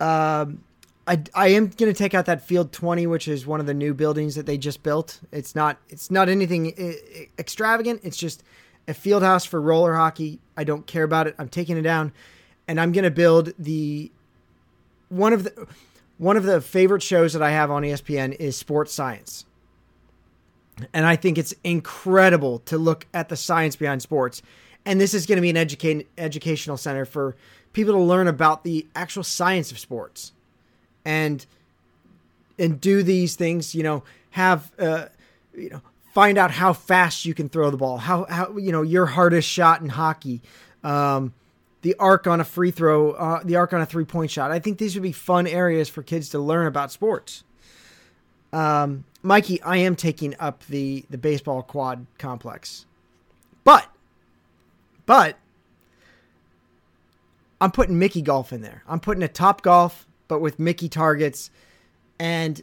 [0.00, 0.62] Um,
[1.08, 3.74] I, I am going to take out that field 20 which is one of the
[3.74, 5.20] new buildings that they just built.
[5.32, 8.00] It's not it's not anything uh, extravagant.
[8.04, 8.42] It's just
[8.88, 10.40] a field house for roller hockey.
[10.56, 11.36] I don't care about it.
[11.38, 12.12] I'm taking it down
[12.68, 14.12] and i'm going to build the
[15.08, 15.66] one of the
[16.18, 19.46] one of the favorite shows that i have on espn is sports science.
[20.92, 24.42] And i think it's incredible to look at the science behind sports.
[24.84, 27.36] And this is going to be an educate, educational center for
[27.72, 30.32] people to learn about the actual science of sports
[31.04, 31.44] and
[32.58, 35.06] and do these things you know have uh,
[35.54, 35.80] you know
[36.10, 39.48] find out how fast you can throw the ball how how you know your hardest
[39.48, 40.40] shot in hockey
[40.84, 41.32] um,
[41.82, 44.50] the arc on a free throw uh, the arc on a three point shot.
[44.50, 47.44] I think these would be fun areas for kids to learn about sports.
[48.52, 52.86] Um, mikey i am taking up the the baseball quad complex.
[53.64, 53.86] But
[55.06, 55.36] but
[57.60, 58.82] i'm putting mickey golf in there.
[58.88, 61.50] I'm putting a top golf but with mickey targets
[62.18, 62.62] and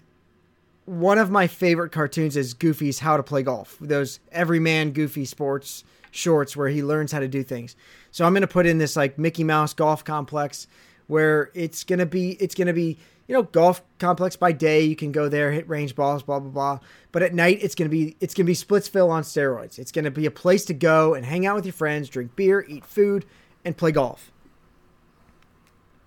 [0.85, 3.77] one of my favorite cartoons is Goofy's How to Play Golf.
[3.81, 7.75] Those everyman Goofy sports shorts where he learns how to do things.
[8.11, 10.67] So I'm going to put in this like Mickey Mouse golf complex
[11.07, 14.81] where it's going to be it's going to be you know, golf complex by day.
[14.83, 16.79] You can go there, hit range balls, blah blah blah.
[17.11, 19.79] But at night, it's gonna be it's gonna be Splitsville on steroids.
[19.79, 22.65] It's gonna be a place to go and hang out with your friends, drink beer,
[22.67, 23.25] eat food,
[23.63, 24.31] and play golf.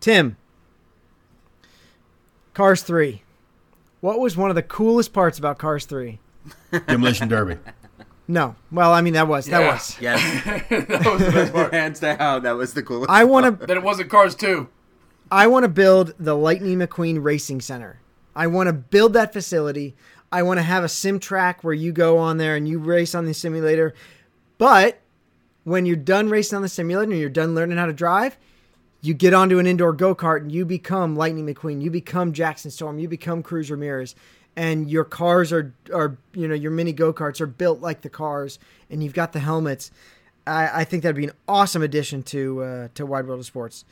[0.00, 0.36] Tim,
[2.54, 3.22] Cars Three.
[4.01, 6.20] What was one of the coolest parts about Cars Three?
[6.86, 7.57] Demolition Derby.
[8.30, 9.72] No, well, I mean that was that Yeah.
[9.72, 9.96] was.
[10.01, 11.72] Yes, that was the best part.
[11.72, 13.11] hands down, that was the coolest.
[13.11, 14.68] I want to Then it wasn't Cars 2.
[15.30, 18.01] I want to build the Lightning McQueen Racing Center.
[18.36, 19.94] I want to build that facility.
[20.30, 23.14] I want to have a sim track where you go on there and you race
[23.14, 23.94] on the simulator.
[24.59, 25.01] But
[25.64, 28.38] when you're done racing on the simulator and you're done learning how to drive,
[29.01, 31.80] you get onto an indoor go kart and you become Lightning McQueen.
[31.80, 32.99] You become Jackson Storm.
[32.99, 34.14] You become Cruz Ramirez.
[34.57, 38.09] And your cars are, are you know, your mini go karts are built like the
[38.09, 38.59] cars,
[38.90, 39.92] and you've got the helmets.
[40.49, 43.84] I, I think that'd be an awesome addition to uh, to Wide World of Sports.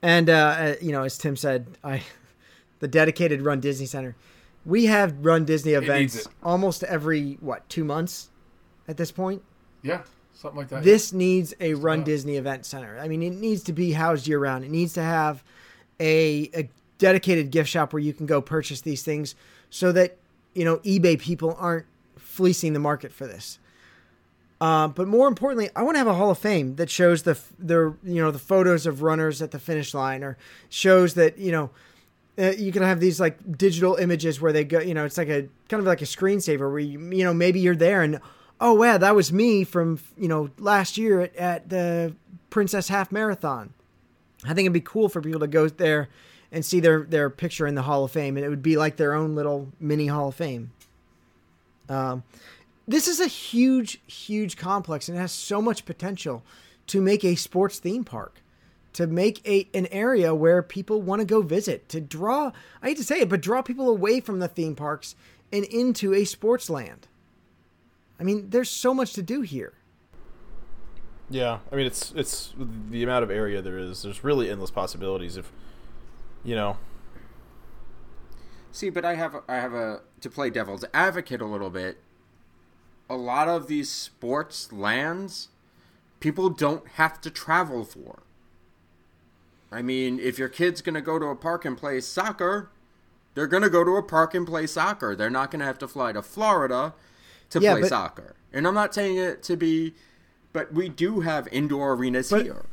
[0.00, 2.02] And uh, uh, you know, as Tim said, I
[2.80, 4.16] the dedicated Run Disney Center.
[4.64, 8.30] We have Run Disney events almost every what two months
[8.88, 9.42] at this point.
[9.82, 10.02] Yeah,
[10.42, 10.82] something like that.
[10.82, 12.04] This needs a Run Yeah.
[12.04, 12.98] Disney event center.
[12.98, 14.64] I mean, it needs to be housed year round.
[14.64, 15.42] It needs to have
[16.00, 16.68] a, a
[16.98, 19.34] dedicated gift shop where you can go purchase these things,
[19.70, 20.16] so that
[20.54, 21.86] you know eBay people aren't
[22.16, 23.58] fleecing the market for this.
[24.60, 27.38] Uh, but more importantly, I want to have a Hall of Fame that shows the
[27.58, 30.36] the you know the photos of runners at the finish line, or
[30.68, 31.70] shows that you know
[32.38, 34.78] uh, you can have these like digital images where they go.
[34.80, 37.58] You know, it's like a kind of like a screensaver where you you know maybe
[37.60, 38.20] you're there and
[38.62, 42.14] oh wow that was me from you know last year at, at the
[42.48, 43.72] Princess Half Marathon.
[44.44, 46.08] I think it'd be cool for people to go there
[46.52, 48.96] and see their their picture in the Hall of Fame, and it would be like
[48.96, 50.70] their own little mini Hall of Fame.
[51.88, 52.22] Um,
[52.86, 56.42] this is a huge, huge complex, and it has so much potential
[56.88, 58.42] to make a sports theme park,
[58.92, 62.52] to make a an area where people want to go visit, to draw.
[62.82, 65.16] I hate to say it, but draw people away from the theme parks
[65.50, 67.08] and into a sports land.
[68.20, 69.74] I mean, there's so much to do here.
[71.30, 74.02] Yeah, I mean it's it's the amount of area there is.
[74.02, 75.38] There's really endless possibilities.
[75.38, 75.50] If
[76.44, 76.76] you know,
[78.72, 81.98] See, but I have I have a to play devil's advocate a little bit.
[83.08, 85.48] A lot of these sports lands,
[86.20, 88.22] people don't have to travel for.
[89.70, 92.70] I mean, if your kid's going to go to a park and play soccer,
[93.34, 95.14] they're going to go to a park and play soccer.
[95.14, 96.94] They're not going to have to fly to Florida
[97.52, 98.34] to Yeah, play but- soccer.
[98.52, 99.94] And I'm not saying it to be,
[100.52, 102.64] but we do have indoor arenas But- here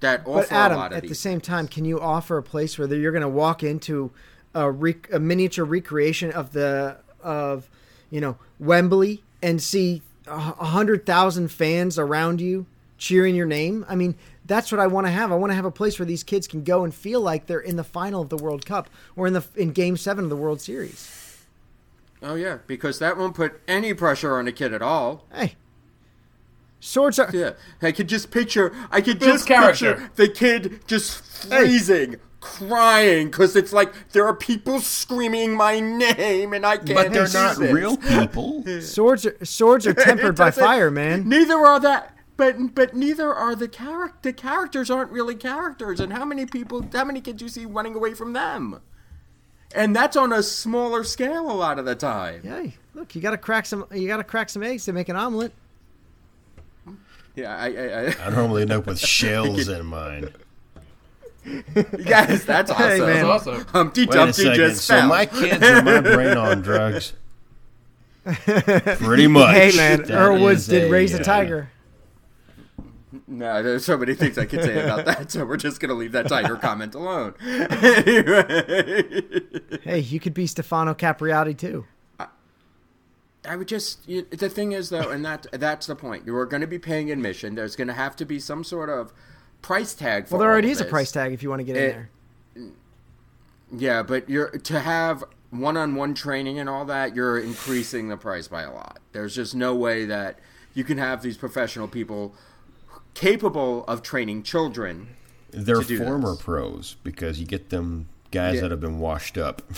[0.00, 1.18] that offer But Adam, a lot of at the these.
[1.20, 4.10] same time, can you offer a place where you're going to walk into
[4.54, 7.68] a, rec- a miniature recreation of the of
[8.10, 12.66] you know Wembley and see a hundred thousand fans around you
[12.96, 13.84] cheering your name?
[13.88, 14.14] I mean,
[14.46, 15.30] that's what I want to have.
[15.30, 17.60] I want to have a place where these kids can go and feel like they're
[17.60, 20.36] in the final of the World Cup or in the in Game Seven of the
[20.36, 21.27] World Series.
[22.22, 25.26] Oh yeah, because that won't put any pressure on a kid at all.
[25.32, 25.56] Hey,
[26.80, 27.30] swords are.
[27.32, 27.52] Yeah,
[27.82, 28.74] I could just picture.
[28.90, 29.94] I could Builds just character.
[29.94, 36.52] picture the kid just freezing, crying because it's like there are people screaming my name
[36.52, 36.94] and I can't.
[36.94, 37.72] But they're not this.
[37.72, 38.64] real people.
[38.80, 41.28] Swords are swords are tempered by fire, man.
[41.28, 42.14] Neither are that.
[42.36, 44.18] But but neither are the character.
[44.22, 45.98] The characters aren't really characters.
[45.98, 46.86] And how many people?
[46.92, 48.80] How many kids you see running away from them?
[49.74, 52.42] And that's on a smaller scale a lot of the time.
[52.42, 53.84] Hey, look, you got to crack some.
[53.92, 55.52] You got to crack some eggs to make an omelet.
[57.34, 60.32] Yeah, I, I, I I normally end up with shells in mine.
[61.98, 62.88] yes, that's awesome.
[62.88, 63.08] Hey, man.
[63.26, 63.64] That's awesome.
[63.66, 64.56] Humpty Wait a Dumpty second.
[64.56, 65.08] just So fell.
[65.08, 67.12] my kids are my brain on drugs.
[68.24, 69.54] Pretty much.
[69.54, 71.70] Hey, man, That Earl Woods is did raise a uh, tiger.
[73.30, 76.12] No, there's so many things I could say about that, so we're just gonna leave
[76.12, 77.34] that tiger comment alone.
[77.42, 79.22] anyway,
[79.82, 81.84] Hey, you could be Stefano Capriati too.
[83.44, 86.26] I would just you, the thing is though, and that that's the point.
[86.26, 87.54] You are going to be paying admission.
[87.54, 89.12] There's going to have to be some sort of
[89.62, 90.26] price tag.
[90.26, 91.76] For Well, there all already of is a price tag if you want to get
[91.76, 92.10] in there.
[93.70, 97.14] Yeah, but you're to have one-on-one training and all that.
[97.14, 98.98] You're increasing the price by a lot.
[99.12, 100.38] There's just no way that
[100.74, 102.34] you can have these professional people
[103.18, 105.08] capable of training children
[105.50, 106.42] They're to do former this.
[106.42, 108.60] pros because you get them guys Yeah.
[108.62, 109.62] that have been washed up.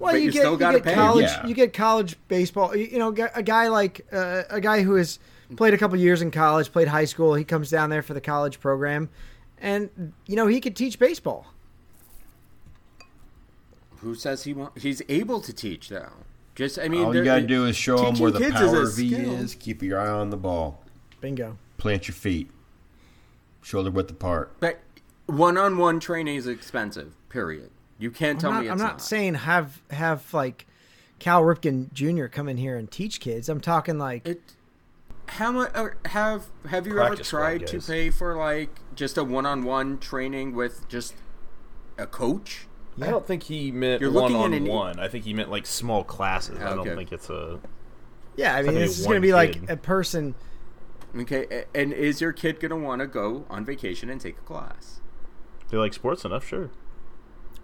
[0.00, 0.94] Well, but you you get still you get pay.
[0.94, 1.24] college.
[1.26, 1.46] Yeah.
[1.46, 2.74] You get college baseball.
[2.74, 5.20] You, you know, a guy like uh, a guy who has
[5.56, 7.34] played a couple years in college, played high school.
[7.34, 9.08] He comes down there for the college program,
[9.58, 11.46] and you know he could teach baseball.
[13.98, 16.10] Who says he want, he's able to teach though?
[16.56, 18.86] Just I mean, All you gotta do is show them where the kids is power
[18.86, 19.34] V skill.
[19.36, 19.54] is.
[19.54, 20.82] Keep your eye on the ball.
[21.20, 21.56] Bingo.
[21.76, 22.50] Plant your feet.
[23.62, 24.52] Shoulder width apart.
[24.60, 24.80] But
[25.26, 27.14] one-on-one training is expensive.
[27.28, 27.70] Period.
[27.98, 29.02] You can't tell I'm not, me it's I'm not, not.
[29.02, 30.66] saying have have like
[31.18, 32.26] Cal Ripken Jr.
[32.26, 33.48] come in here and teach kids.
[33.48, 34.42] I'm talking like It.
[35.26, 35.72] How much
[36.04, 41.14] have have you ever tried to pay for like just a one-on-one training with just
[41.96, 42.66] a coach?
[43.00, 44.66] I don't think he meant You're one on an...
[44.66, 45.00] one.
[45.00, 46.58] I think he meant like small classes.
[46.60, 47.58] I don't think it's a.
[48.36, 48.54] yeah.
[48.54, 50.34] I mean, Something this with is going to one be like a person.
[51.16, 55.00] Okay, and is your kid gonna want to go on vacation and take a class?
[55.68, 56.70] They like sports enough, sure.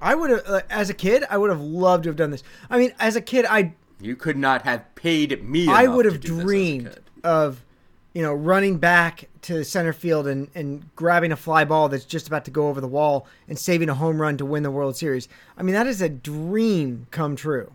[0.00, 2.42] I would have, uh, as a kid, I would have loved to have done this.
[2.70, 5.68] I mean, as a kid, I You could not have paid me.
[5.68, 7.64] I enough would to have do this as a dreamed of,
[8.14, 12.26] you know, running back to center field and, and grabbing a fly ball that's just
[12.26, 14.96] about to go over the wall and saving a home run to win the World
[14.96, 15.28] Series.
[15.58, 17.72] I mean, that is a dream come true.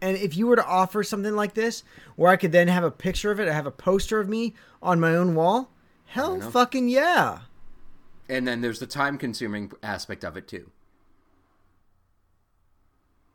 [0.00, 1.82] And if you were to offer something like this,
[2.16, 4.54] where I could then have a picture of it, I have a poster of me
[4.80, 5.70] on my own wall,
[6.06, 7.40] hell fucking yeah.
[8.28, 10.70] And then there's the time-consuming aspect of it too.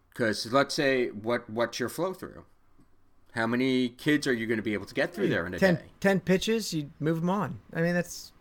[0.09, 2.45] Because let's say what what's your flow through?
[3.33, 5.59] How many kids are you going to be able to get through there in a
[5.59, 5.81] 10, day?
[6.01, 7.59] 10 pitches, you move them on.
[7.73, 8.31] I mean, that's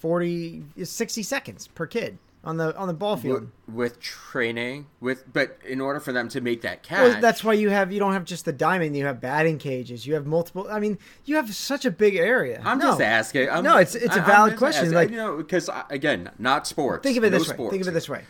[0.00, 3.50] 40, 60 seconds per kid on the on the ball field.
[3.66, 7.44] With, with training, with but in order for them to make that catch, Well, that's
[7.44, 8.96] why you have you don't have just the diamond.
[8.96, 10.06] You have batting cages.
[10.06, 10.66] You have multiple.
[10.70, 12.62] I mean, you have such a big area.
[12.64, 12.86] I'm No.
[12.86, 13.50] just asking.
[13.50, 17.02] I'm, No, it's- it's a valid question, asking, like- you know, because again, not sports.
[17.02, 17.68] Think of it No this way.
[17.70, 18.24] Think of it this way.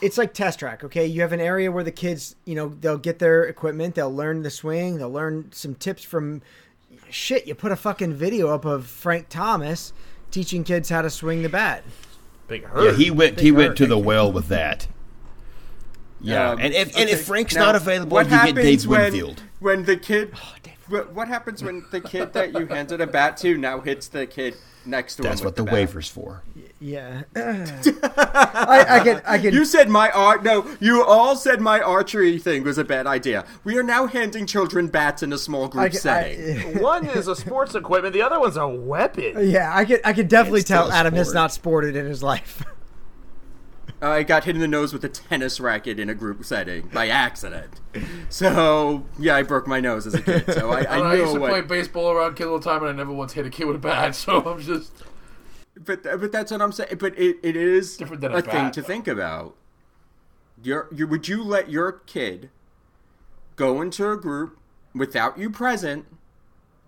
[0.00, 0.84] It's like test track.
[0.84, 3.96] Okay, you have an area where the kids, you know, they'll get their equipment.
[3.96, 4.98] They'll learn the swing.
[4.98, 6.40] They'll learn some tips from.
[7.10, 9.92] Shit, you put a fucking video up of Frank Thomas
[10.30, 11.82] teaching kids how to swing the bat.
[12.52, 13.40] Big Yeah, he went.
[13.40, 13.76] He Big went hurt.
[13.78, 14.86] to the well with that.
[16.20, 18.86] Yeah, Um, and if and if Frank's now, not available, what you get happens Dave
[18.86, 19.42] when, Winfield.
[19.58, 20.32] When the kid,
[20.92, 24.08] Oh, what, what happens when the kid that you handed a bat to now hits
[24.08, 25.44] the kid next to That's him?
[25.44, 25.74] That's what the with bat?
[25.74, 26.42] waiver's for.
[26.80, 29.22] Yeah, I, I can.
[29.26, 29.54] I can.
[29.54, 30.42] You said my art.
[30.42, 33.44] No, you all said my archery thing was a bad idea.
[33.64, 36.78] We are now handing children bats in a small group I can- setting.
[36.78, 38.14] I- One is a sports equipment.
[38.14, 39.48] The other one's a weapon.
[39.48, 40.00] yeah, I could.
[40.04, 42.64] I could definitely It's tell Adam has not sported in his life.
[44.02, 46.88] Uh, I got hit in the nose with a tennis racket in a group setting
[46.88, 47.80] by accident.
[48.30, 50.52] So yeah, I broke my nose as a kid.
[50.52, 51.50] So I, I oh, I, I used to what.
[51.50, 53.76] play baseball around kids all the time, and I never once hit a kid with
[53.76, 54.14] a bat.
[54.16, 54.92] So I'm just
[55.76, 56.96] But but that's what I'm saying.
[56.98, 58.86] But it, it is Different than a a thing to though.
[58.88, 59.54] think about.
[60.64, 62.50] Your, you would you let your kid
[63.56, 64.58] go into a group
[64.94, 66.06] without you present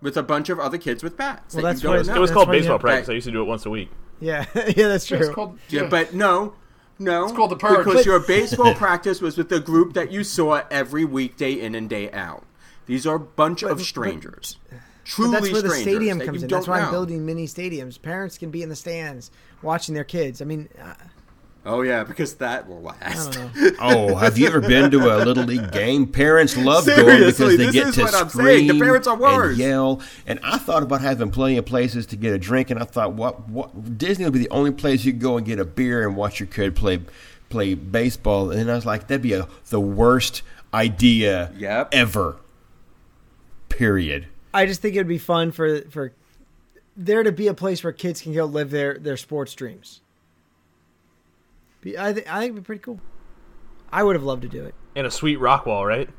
[0.01, 1.55] with a bunch of other kids with bats?
[1.55, 2.15] Well, that that's you don't it's- know?
[2.15, 3.09] It was That's called baseball have- practice.
[3.09, 3.89] I used to do it once a week.
[4.19, 5.17] yeah, yeah, that's true.
[5.17, 6.53] it's called yeah, but no,
[6.99, 7.23] no.
[7.23, 7.85] It's called the purge.
[7.85, 11.89] Because your baseball practice was with the group that you saw every weekday in and
[11.89, 12.45] day out.
[12.85, 14.57] These are a bunch of strangers.
[15.03, 16.49] Truly But that's where the stadium comes you in.
[16.49, 18.01] That's don't why I'm building mini stadiums.
[18.01, 19.29] Parents can be in the stands
[19.61, 20.41] watching their kids.
[20.41, 20.93] I mean, uh,
[21.67, 23.39] Oh yeah, because that will last.
[23.39, 23.71] Oh.
[23.79, 26.05] oh, have you ever been to a little league game?
[26.05, 28.67] Parents love going because they get to what scream.
[28.67, 29.49] The parents are worse.
[29.49, 30.01] and yell.
[30.27, 33.13] And I thought about having plenty of places to get a drink, and I thought,
[33.13, 36.07] what, what Disney would be the only place you could go and get a beer
[36.07, 37.01] and watch your kid play
[37.49, 38.51] play baseball.
[38.51, 40.43] And I was like, that'd be a, the worst
[40.73, 41.89] idea Yep.
[41.93, 42.37] ever.
[43.69, 44.27] Period.
[44.53, 46.13] I just think it'd be fun for for
[46.95, 50.01] there to be a place where kids can go live their their sports dreams.
[51.85, 52.99] Be, I think I think it'd be pretty cool.
[53.91, 54.73] I would have loved to do it.
[54.95, 56.09] And a sweet rock wall, right?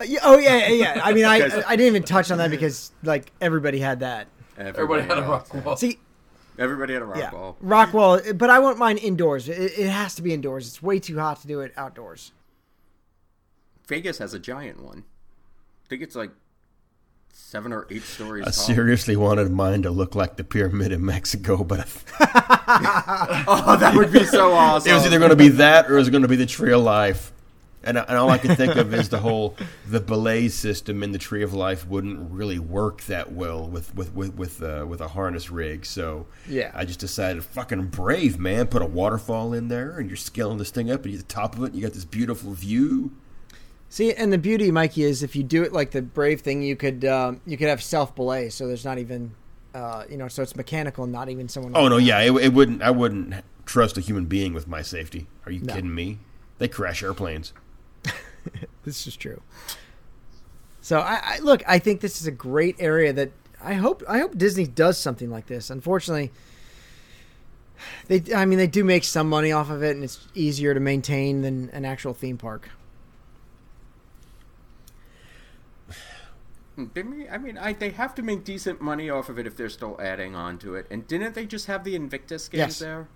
[0.00, 1.00] Uh, yeah, oh yeah, yeah, yeah.
[1.04, 4.26] I mean, I Because- I didn't even touch on that because like everybody had that.
[4.58, 5.76] everybody had a rock wall.
[5.76, 5.98] See,
[6.58, 9.48] Everybody had a rock yeah, Rock wall, but I won't mind indoors.
[9.48, 10.66] It, it has to be indoors.
[10.66, 12.32] It's way too hot to do it outdoors.
[13.86, 15.04] Vegas has a giant one.
[15.86, 16.30] I think it's like
[17.32, 18.52] seven or eight stories I tall.
[18.52, 21.80] seriously wanted mine to look like the pyramid in Mexico, but
[22.20, 24.90] Oh, that would be so awesome.
[24.90, 26.72] it was either going to be that or it was going to be the Tree
[26.72, 27.32] of Life.
[27.82, 29.56] And, and all I can think of is the whole
[29.88, 34.14] the belay system in the Tree of Life wouldn't really work that well with with
[34.14, 35.86] with with, uh, with a harness rig.
[35.86, 36.72] So Yeah.
[36.74, 40.70] I just decided, fucking brave man, put a waterfall in there, and you're scaling this
[40.70, 43.12] thing up, and you're at the top of it, and you got this beautiful view.
[43.92, 46.76] See, and the beauty, Mikey, is if you do it like the brave thing, you
[46.76, 49.32] could um, you could have self belay, so there's not even
[49.74, 51.72] uh, you know, so it's mechanical, not even someone.
[51.74, 52.82] Oh no, yeah, it, it wouldn't.
[52.82, 53.34] I wouldn't
[53.66, 55.26] trust a human being with my safety.
[55.44, 55.74] Are you No.
[55.74, 56.18] kidding me?
[56.58, 57.52] They crash airplanes.
[58.84, 59.42] this is true.
[60.80, 61.62] So I, I look.
[61.66, 63.32] I think this is a great area that
[63.62, 64.04] I hope.
[64.08, 65.68] I hope Disney does something like this.
[65.68, 66.30] Unfortunately,
[68.06, 68.22] they.
[68.34, 71.42] I mean, they do make some money off of it, and it's easier to maintain
[71.42, 72.70] than an actual theme park.
[76.80, 79.46] Mm, didn't we- I mean, I, they have to make decent money off of it
[79.46, 80.86] if they're still adding on to it.
[80.90, 82.78] And didn't they just have the Invictus games Yes.
[82.78, 83.08] there?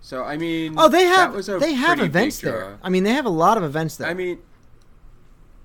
[0.00, 2.78] So I mean, Oh, they have they have events there.
[2.82, 4.08] I mean, they have a lot of events there.
[4.08, 4.38] I mean,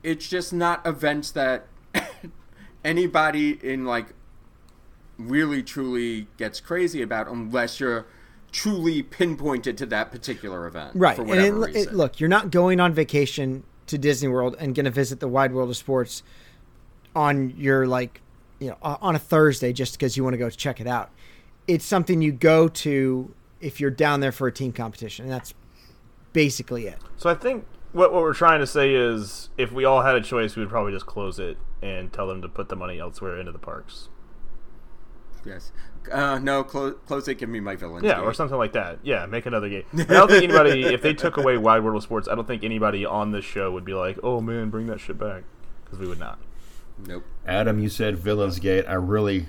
[0.02, 1.68] it's just not events that
[2.84, 4.08] anybody in like
[5.20, 8.06] really truly gets crazy about unless you're
[8.52, 10.92] truly pinpointed to that particular event.
[10.96, 11.18] right.
[11.18, 13.64] And it, it- look, you're not going on vacation
[13.94, 16.24] to Disney World and going to visit the wide world of sports
[17.16, 18.22] on your like,
[18.60, 21.12] you know, on a Thursday just because you want to go check it out.
[21.68, 25.54] It's something you go to if you're down there for a team competition, and that's
[26.34, 26.98] basically it.
[27.16, 30.22] So I think what what we're trying to say is, if we all had a
[30.22, 33.40] choice, we would probably just close it and tell them to put the money elsewhere
[33.40, 34.10] into the parks.
[35.46, 35.72] yes.
[36.12, 37.36] Uh, no, close, close it.
[37.36, 38.04] Give me my villains.
[38.04, 39.00] Yeah, or something like that.
[39.04, 39.84] Yeah, make another game.
[39.94, 42.64] I don't think anybody, if they took away Wide World of Sports, I don't think
[42.64, 45.44] anybody on this show would be like, "Oh man, bring that shit back,"
[45.84, 46.40] because we would not.
[47.08, 47.24] Nope.
[47.46, 48.86] Adam, you said Villains Gate.
[48.88, 49.48] I really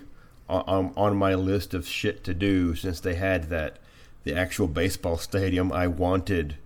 [0.49, 3.79] on on my list of shit to do since they had that
[4.25, 5.73] the actual baseball stadium.
[5.73, 6.57] I wanted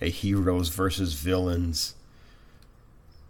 [0.00, 1.94] a heroes versus villains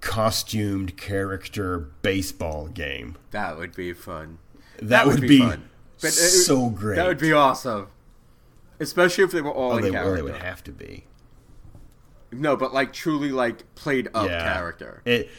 [0.01, 3.17] costumed character baseball game.
[3.31, 4.39] That would be fun.
[4.81, 5.69] That, would, be, fun.
[6.03, 6.97] But, uh, so great.
[6.97, 7.87] That would be awesome.
[8.81, 10.17] Especially if they were all Oh, in they, character.
[10.17, 11.05] they would have to be.
[12.33, 14.53] No, but like truly like played up yeah.
[14.55, 15.03] character.
[15.05, 15.31] It,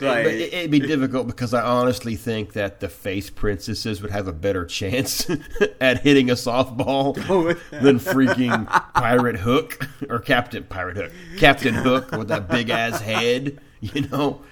[0.00, 4.28] Like- it, it'd be difficult because I honestly think that the face princesses would have
[4.28, 5.28] a better chance
[5.80, 7.14] at hitting a softball
[7.70, 13.58] than freaking Pirate Hook or Captain Pirate Hook, Captain Hook with that big ass head.
[13.80, 14.42] You know,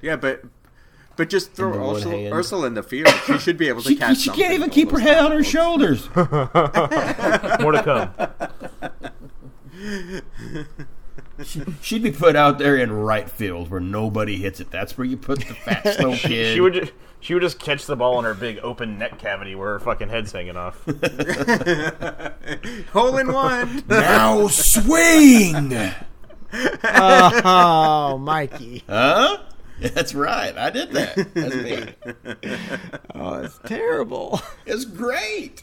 [0.00, 0.42] Yeah, but
[1.16, 2.30] but just throw the Ursula.
[2.32, 3.08] Ursula in the field.
[3.26, 4.18] She should be able to she, catch.
[4.18, 6.08] she can't even keep her head on her tentacles.
[6.08, 6.08] shoulders.
[7.60, 8.10] More to come.
[11.82, 14.70] She'd be put out there in right field where nobody hits it.
[14.70, 16.54] That's where you put the fat slow kid.
[16.54, 19.54] she would just, she would just catch the ball in her big open neck cavity
[19.54, 20.80] where her fucking head's hanging off.
[22.92, 23.82] Hole in one.
[23.88, 25.92] now swing.
[26.84, 28.84] Oh, Mikey.
[28.88, 29.38] Huh?
[29.94, 30.56] That's right.
[30.56, 31.16] I did that.
[31.34, 32.38] That's me.
[33.14, 34.40] Oh, it's terrible.
[34.66, 35.62] It's great.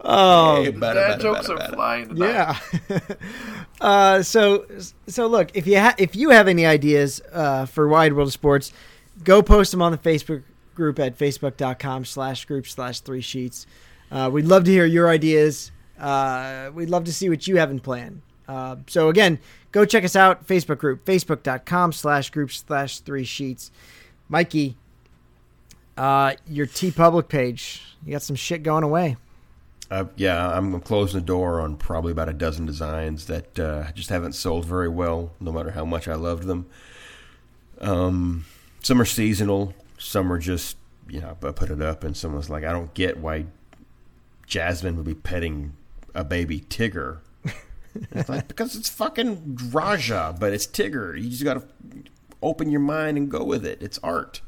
[0.00, 1.74] Oh, Hey, bada, Dad bada, jokes bada, are bada.
[1.74, 2.28] flying tonight.
[2.90, 2.98] Yeah.
[3.80, 4.66] uh, so
[5.06, 8.32] so look, if you ha- if you have any ideas uh, for Wide World of
[8.32, 8.72] Sports,
[9.24, 10.42] go post them on the Facebook
[10.74, 13.66] group at facebook.com slash group slash three sheets.
[14.10, 15.70] Uh, we'd love to hear your ideas.
[15.98, 18.22] Uh, we'd love to see what you have in plan.
[18.48, 19.38] Uh, so again,
[19.72, 20.46] go check us out.
[20.46, 23.70] Facebook group, facebook.com slash group slash three sheets.
[24.28, 24.76] Mikey,
[25.96, 29.16] uh, your TeePublic page, you got some shit going away.
[29.90, 34.08] Uh, yeah, I'm closing the door on probably about a dozen designs that uh, just
[34.08, 36.66] haven't sold very well, no matter how much I loved them.
[37.78, 38.46] Um,
[38.82, 40.78] some are seasonal, some are just,
[41.10, 43.46] you know, I put it up and someone's like, I don't get why
[44.46, 45.74] Jasmine would be petting
[46.14, 47.18] a baby Tigger.
[48.12, 51.14] It's like, because it's fucking Rajah, but it's Tigger.
[51.20, 51.64] You just got to
[52.42, 53.82] open your mind and go with it.
[53.82, 54.40] It's art.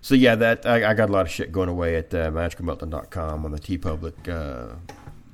[0.00, 3.44] So yeah, that I, I got a lot of shit going away at uh, magicalmeltdown.com
[3.44, 4.74] on the TeePublic uh,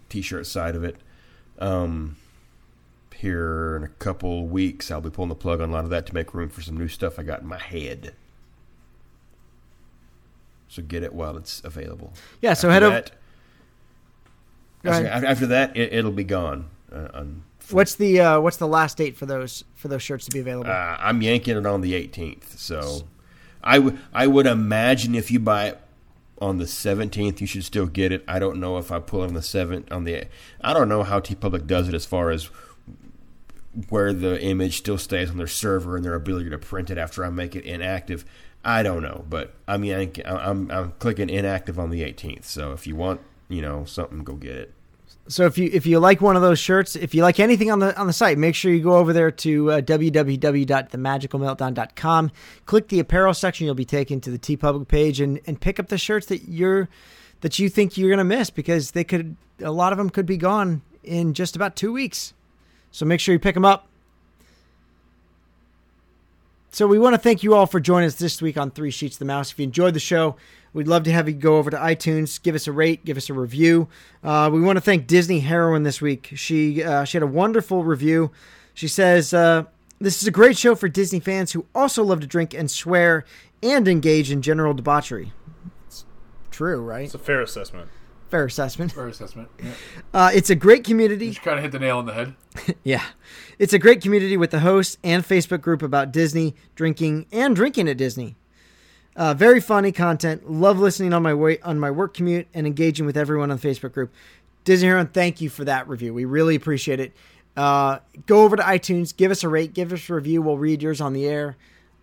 [0.09, 0.97] T-shirt side of it.
[1.59, 2.17] Um,
[3.17, 6.07] here in a couple weeks, I'll be pulling the plug on a lot of that
[6.07, 8.15] to make room for some new stuff I got in my head.
[10.69, 12.13] So get it while it's available.
[12.41, 12.95] Yeah, so After head over.
[12.95, 13.11] that-
[14.85, 16.69] after- After that, it, it'll be gone.
[16.93, 20.31] Uh, on, What's the uh, what's the last date for those for those shirts to
[20.31, 20.71] be available?
[20.71, 22.57] Uh, I'm yanking it on the 18th.
[22.57, 23.03] So
[23.63, 25.81] I would I would imagine if you buy it
[26.41, 28.25] on the 17th, you should still get it.
[28.29, 30.27] I don't know if I pull on the 7th on the
[30.61, 32.49] I don't know how TeePublic does it as far as
[33.89, 37.25] where the image still stays on their server and their ability to print it after
[37.25, 38.25] I make it inactive.
[38.65, 42.45] I don't know, but I mean I, I'm I'm clicking inactive on the 18th.
[42.45, 44.75] So if you want, you know, something, go get it.
[45.29, 47.81] So if you if you like one of those shirts, if you like anything on
[47.81, 52.31] the on the site, make sure you go over there to uh, www.themagicalmeltdown.com.
[52.65, 55.89] Click the apparel section, you'll be taken to the TeePublic page and and pick up
[55.89, 56.89] the shirts that you're
[57.43, 60.39] that you think you're gonna miss because they could a lot of them could be
[60.39, 62.33] gone in just about two weeks.
[62.91, 63.87] So make sure you pick them up.
[66.71, 69.17] So we want to thank you all for joining us this week on Three Sheets
[69.17, 69.51] of the Mouse.
[69.51, 70.37] If you enjoyed the show,
[70.73, 73.29] we'd love to have you go over to iTunes, give us a rate, give us
[73.31, 73.89] a review.
[74.23, 76.33] Uh, we want to thank Disney Heroine this week.
[76.35, 78.31] She uh, she had a wonderful review.
[78.75, 79.65] She says uh,
[80.01, 83.25] this is a great show for Disney fans who also love to drink and swear
[83.63, 85.33] and engage in general debauchery.
[85.87, 86.05] It's
[86.51, 87.05] true, right?
[87.05, 87.91] It's a fair assessment.
[88.29, 88.93] Fair assessment.
[88.93, 89.49] Fair assessment.
[89.63, 89.73] Yeah.
[90.15, 91.27] Uh, it's a great community.
[91.27, 92.35] You kind of hit the nail on the head.
[92.83, 93.05] Yeah.
[93.59, 97.89] It's a great community with the host and Facebook group about Disney, drinking, and drinking
[97.89, 98.37] at Disney.
[99.17, 100.51] Uh, very funny content.
[100.51, 103.69] Love listening on my way on my work commute and engaging with everyone on the
[103.69, 104.13] Facebook group.
[104.65, 106.15] Disney Heron, thank you for that review.
[106.15, 107.13] We really appreciate it.
[107.57, 110.43] Uh, go over to iTunes, give us a rate, give us a review.
[110.43, 111.57] We'll read yours on the air.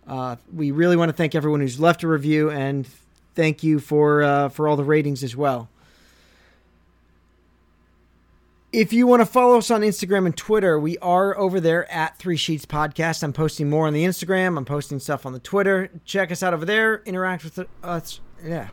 [0.06, 2.86] Uh, we really want to thank everyone who's left a review, and
[3.34, 5.68] thank you for uh, for all the ratings as well.
[8.72, 12.18] If you want to follow us on Instagram and Twitter, we are over there at
[12.18, 13.22] Three Sheets Podcast.
[13.22, 14.58] I'm posting more on the Instagram.
[14.58, 15.88] I'm posting stuff on the Twitter.
[16.04, 17.02] Check us out over there.
[17.06, 18.20] Interact with us.
[18.44, 18.68] Yeah.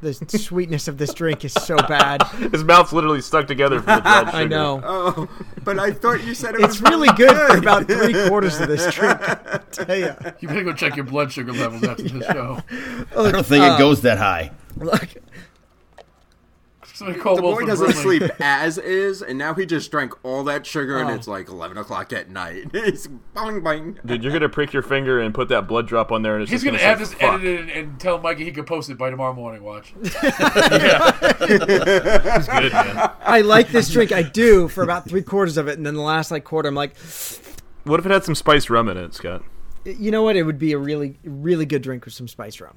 [0.00, 2.22] The sweetness of this drink is so bad.
[2.52, 4.36] His mouth's literally stuck together from the dried sugar.
[4.36, 4.82] I know.
[4.84, 5.28] Oh,
[5.62, 8.66] but I thought you said it was It's really good for about three quarters of
[8.66, 9.18] this drink.
[9.20, 10.14] I tell you.
[10.40, 12.58] You better go check your blood sugar levels after the show.
[13.16, 14.50] I don't think it uh, goes that high.
[14.76, 15.08] Look,
[17.02, 18.18] Somebody call The boy doesn't Brimley.
[18.20, 21.14] sleep as is, and now he just drank all that sugar, and Oh.
[21.14, 22.68] it's like 11 o'clock at night.
[22.72, 23.98] He's bang bang.
[24.06, 26.50] Dude, you're gonna prick your finger and put that blood drop on there, and it's
[26.52, 28.66] He's just gonna gonna have say, this "Fuck." edited and, and tell Mikey he could
[28.66, 29.62] post it by tomorrow morning.
[29.64, 29.94] Watch.
[30.02, 30.32] He's good,
[32.72, 33.10] man.
[33.20, 34.12] I like this drink.
[34.12, 36.74] I do for about three quarters of it, and then the last like quarter, I'm
[36.74, 36.96] like,
[37.84, 39.42] What if it had some spiced rum in it, Scott?
[39.84, 40.36] you know what?
[40.36, 42.76] It would be a really, really good drink with some spice rum.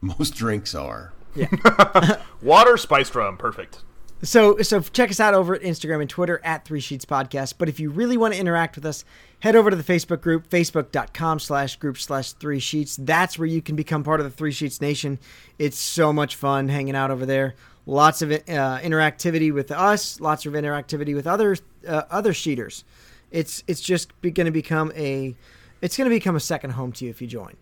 [0.00, 1.12] Most drinks are.
[2.42, 3.82] Water, spiced rum, perfect.
[4.24, 7.54] So, so check us out over at Instagram and Twitter at Three Sheets Podcast.
[7.58, 9.04] But if you really want to interact with us,
[9.40, 12.96] head over to the Facebook group, facebook.com slash group slash Three Sheets.
[12.96, 15.18] That's where you can become part of the Three Sheets Nation.
[15.58, 17.54] It's so much fun hanging out over there.
[17.84, 21.56] Lots of uh, interactivity with us, lots of interactivity with other
[21.86, 22.84] uh, other sheeters.
[23.32, 25.34] It's it's just going to become a
[25.80, 27.56] it's going to become a second home to you if you join.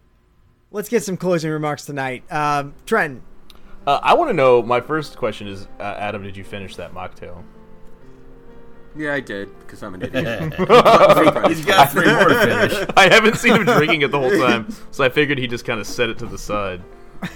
[0.71, 2.31] Let's get some closing remarks tonight.
[2.31, 3.23] Um, Trenton,
[3.87, 4.63] Uh, I want to know.
[4.63, 7.43] My first question is, uh, Adam, did you finish that mocktail?
[8.97, 10.53] Yeah, I did, because I'm an idiot.
[11.49, 12.89] He's got three more to finish.
[12.97, 15.79] I haven't seen him drinking it the whole time, so I figured he just kind
[15.79, 16.83] of set it to the side.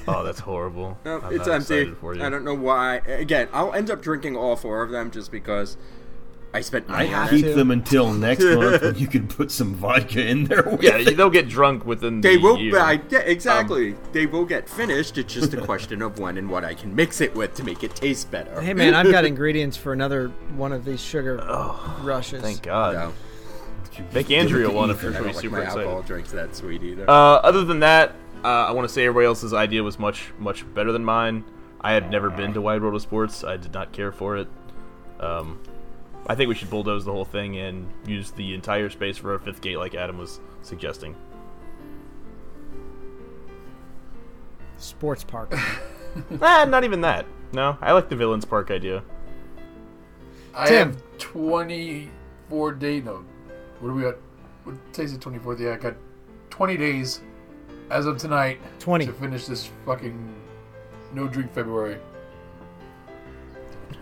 [0.08, 0.98] Oh, that's horrible.
[1.04, 1.92] No, I'm it's not empty.
[2.00, 2.24] For you.
[2.24, 2.96] I don't know why.
[3.06, 5.76] Again, I'll end up drinking all four of them just because
[6.55, 7.36] I spent money on have it.
[7.36, 7.55] Keep to.
[7.55, 10.62] them until next month when you can put some vodka in there.
[10.62, 11.16] With Yeah, it.
[11.16, 12.59] they'll get drunk within They the will.
[12.59, 12.78] year.
[12.78, 13.97] I, yeah, exactly.
[14.12, 15.18] they will get finished.
[15.18, 17.82] It's just a question of when and what I can mix it with to make
[17.82, 18.60] it taste better.
[18.60, 21.36] Hey man, I've got ingredients for another one of these sugar
[22.02, 22.40] rushes.
[22.40, 22.94] Thank God.
[22.94, 23.12] No,
[24.12, 25.82] Make Andrea one if I you're don't like super my excited.
[25.82, 27.09] alcohol drinks that sweet either.
[27.09, 28.12] Uh, other than that,
[28.44, 31.44] uh, I want to say everybody else's idea was much, much better than mine.
[31.81, 33.44] I had never been to Wide World of Sports.
[33.44, 34.48] I did not care for it.
[35.20, 35.60] Um,
[36.26, 39.40] I think we should bulldoze the whole thing and use the entire space for a
[39.40, 41.14] fifth gate, like Adam was suggesting.
[44.78, 45.52] Sports park.
[46.40, 47.26] ah, not even that.
[47.52, 49.02] No, I like the Villains Park idea.
[50.55, 50.92] I Tim.
[50.92, 53.05] have 24 days.
[53.05, 53.24] No,
[53.80, 54.16] what do we got?
[54.64, 55.60] What today's the 24th?
[55.60, 55.94] Yeah, I got
[56.51, 57.20] 20 days
[57.90, 59.06] as of tonight 20.
[59.06, 60.34] to finish this fucking
[61.12, 61.98] no drink February.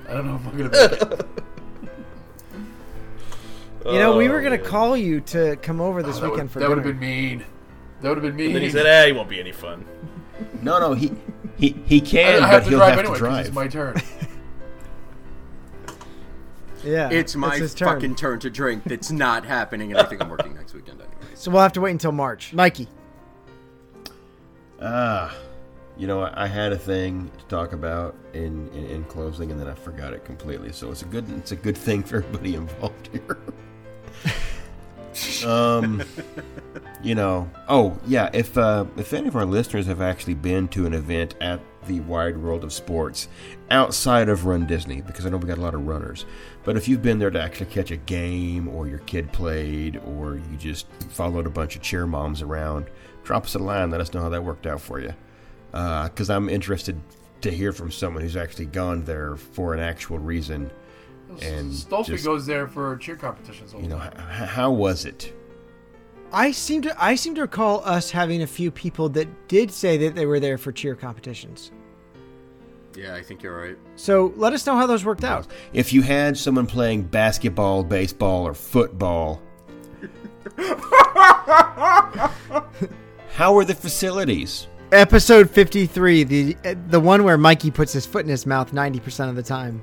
[0.08, 1.26] I don't know if I'm gonna make it.
[3.84, 6.52] You know, we were Oh, gonna call you to come over this that weekend would,
[6.52, 6.88] for that would dinner.
[6.92, 7.44] have been mean.
[8.00, 8.52] That would have been mean.
[8.52, 9.84] Then he said, "Ah, he won't be any fun."
[10.60, 11.12] No, no, he
[11.56, 13.46] he he I, can, I have but to he'll drive have anyway to 'cause drive.
[13.46, 13.96] it's my turn.
[16.84, 17.88] yeah, it's my his turn.
[17.94, 18.82] fucking turn to drink.
[18.84, 21.38] That's not happening, and I think I'm working next weekend anyways.
[21.38, 22.52] So we'll have to wait until March.
[22.52, 22.88] Mikey,
[24.80, 25.32] Ah,
[25.96, 29.60] you know, I I had a thing to talk about in, in in closing, and
[29.60, 30.72] then I forgot it completely.
[30.72, 33.38] So it's a good it's a good thing for everybody involved here.
[35.46, 36.02] um,
[37.02, 40.86] you know, oh yeah, if uh, if any of our listeners have actually been to
[40.86, 43.28] an event at the Wide World of Sports
[43.70, 46.24] outside of Run Disney, because I know we got a lot of runners,
[46.64, 50.36] but if you've been there to actually catch a game, or your kid played, or
[50.36, 52.86] you just followed a bunch of cheer moms around,
[53.24, 53.90] drop us a line.
[53.90, 55.12] Let us know how that worked out for you,
[55.72, 57.00] because I'm interested
[57.40, 60.70] to hear from someone who's actually gone there for an actual reason.
[61.40, 63.72] And Stolfi just- goes there for cheer competitions.
[63.80, 64.12] You know, h-
[64.48, 65.32] how was it?
[66.32, 69.96] I seem to I seem to recall us having a few people that did say
[69.98, 71.70] that they were there for cheer competitions.
[72.96, 73.76] Yeah, I think you're right.
[73.96, 75.46] So let us know how those worked out.
[75.72, 79.40] If you had someone playing basketball, baseball, or football,
[83.34, 84.66] how were the facilities?
[84.90, 86.56] Episode fifty three, the
[86.88, 89.82] the one where Mikey puts his foot in his mouth ninety percent of the time.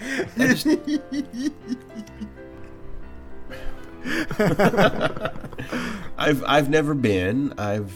[6.18, 7.54] I've I've never been.
[7.58, 7.92] I've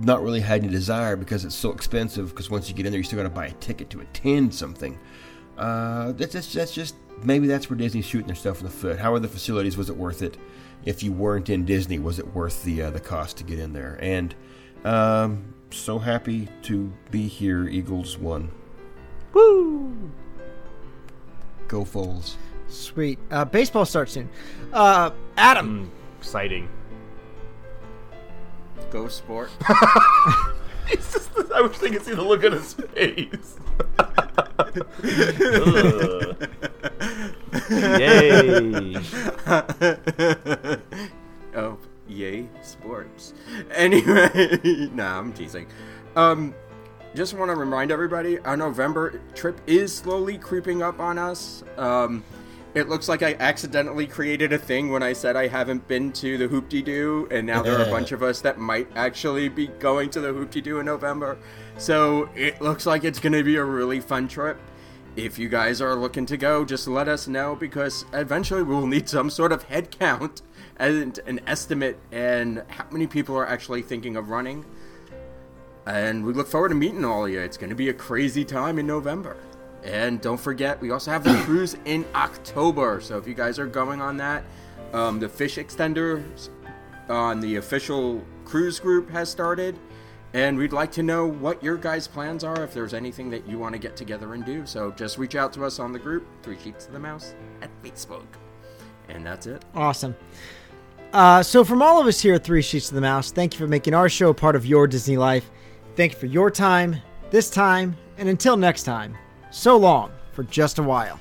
[0.00, 2.30] not really had any desire because it's so expensive.
[2.30, 4.54] Because once you get in there, you still got to buy a ticket to attend
[4.54, 4.98] something.
[5.56, 8.98] Uh, that's just, that's just maybe that's where Disney's shooting their stuff in the foot.
[8.98, 9.76] How are the facilities?
[9.76, 10.36] Was it worth it?
[10.84, 13.72] If you weren't in Disney, was it worth the uh, the cost to get in
[13.72, 13.98] there?
[14.00, 14.34] And
[14.84, 17.68] um, so happy to be here.
[17.68, 18.50] Eagles won.
[19.32, 20.10] Woo!
[21.72, 22.34] Go Foles.
[22.68, 23.18] Sweet.
[23.30, 24.28] Uh, baseball starts soon.
[24.74, 25.90] Uh, Adam.
[26.18, 26.68] Exciting.
[28.90, 29.50] Go sport.
[30.88, 33.56] It's just, I wish they could see the look on his face.
[33.98, 34.08] Ugh.
[37.70, 38.96] Yay!
[41.56, 41.78] oh,
[42.08, 43.32] yay, sports.
[43.70, 45.68] Anyway, nah, I'm teasing.
[46.16, 46.52] Um,
[47.14, 51.62] just want to remind everybody, our November trip is slowly creeping up on us.
[51.76, 52.24] Um,
[52.74, 56.38] it looks like I accidentally created a thing when I said I haven't been to
[56.38, 60.08] the Hoop-Dee-Doo, and now there are a bunch of us that might actually be going
[60.10, 61.36] to the Hoop-Dee-Doo in November.
[61.76, 64.58] So it looks like it's going to be a really fun trip.
[65.14, 68.86] If you guys are looking to go, just let us know because eventually we will
[68.86, 70.40] need some sort of head count
[70.78, 74.64] and an estimate and how many people are actually thinking of running.
[75.86, 77.40] And we look forward to meeting all of you.
[77.40, 79.36] It's going to be a crazy time in November.
[79.82, 83.00] And don't forget, we also have the cruise in October.
[83.00, 84.44] So if you guys are going on that,
[84.92, 86.50] um, the fish extenders
[87.08, 89.78] on the official cruise group has started.
[90.34, 93.58] And we'd like to know what your guys' plans are, if there's anything that you
[93.58, 94.64] want to get together and do.
[94.64, 97.70] So just reach out to us on the group, Three Sheets to the Mouse, at
[97.82, 98.24] Facebook.
[99.08, 99.62] And that's it.
[99.74, 100.16] Awesome.
[101.12, 103.58] Uh, so, from all of us here at Three Sheets to the Mouse, thank you
[103.58, 105.50] for making our show part of your Disney life.
[105.94, 106.96] Thank you for your time,
[107.30, 109.16] this time, and until next time,
[109.50, 111.20] so long for just a while.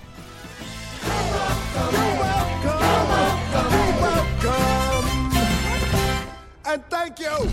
[6.66, 7.50] And thank you.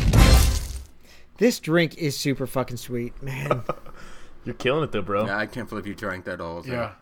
[1.39, 3.63] This drink is super fucking sweet, man.
[4.45, 5.27] You're killing it though, bro.
[5.27, 6.65] Yeah, I can't believe you drank that all.
[6.65, 6.93] Yeah.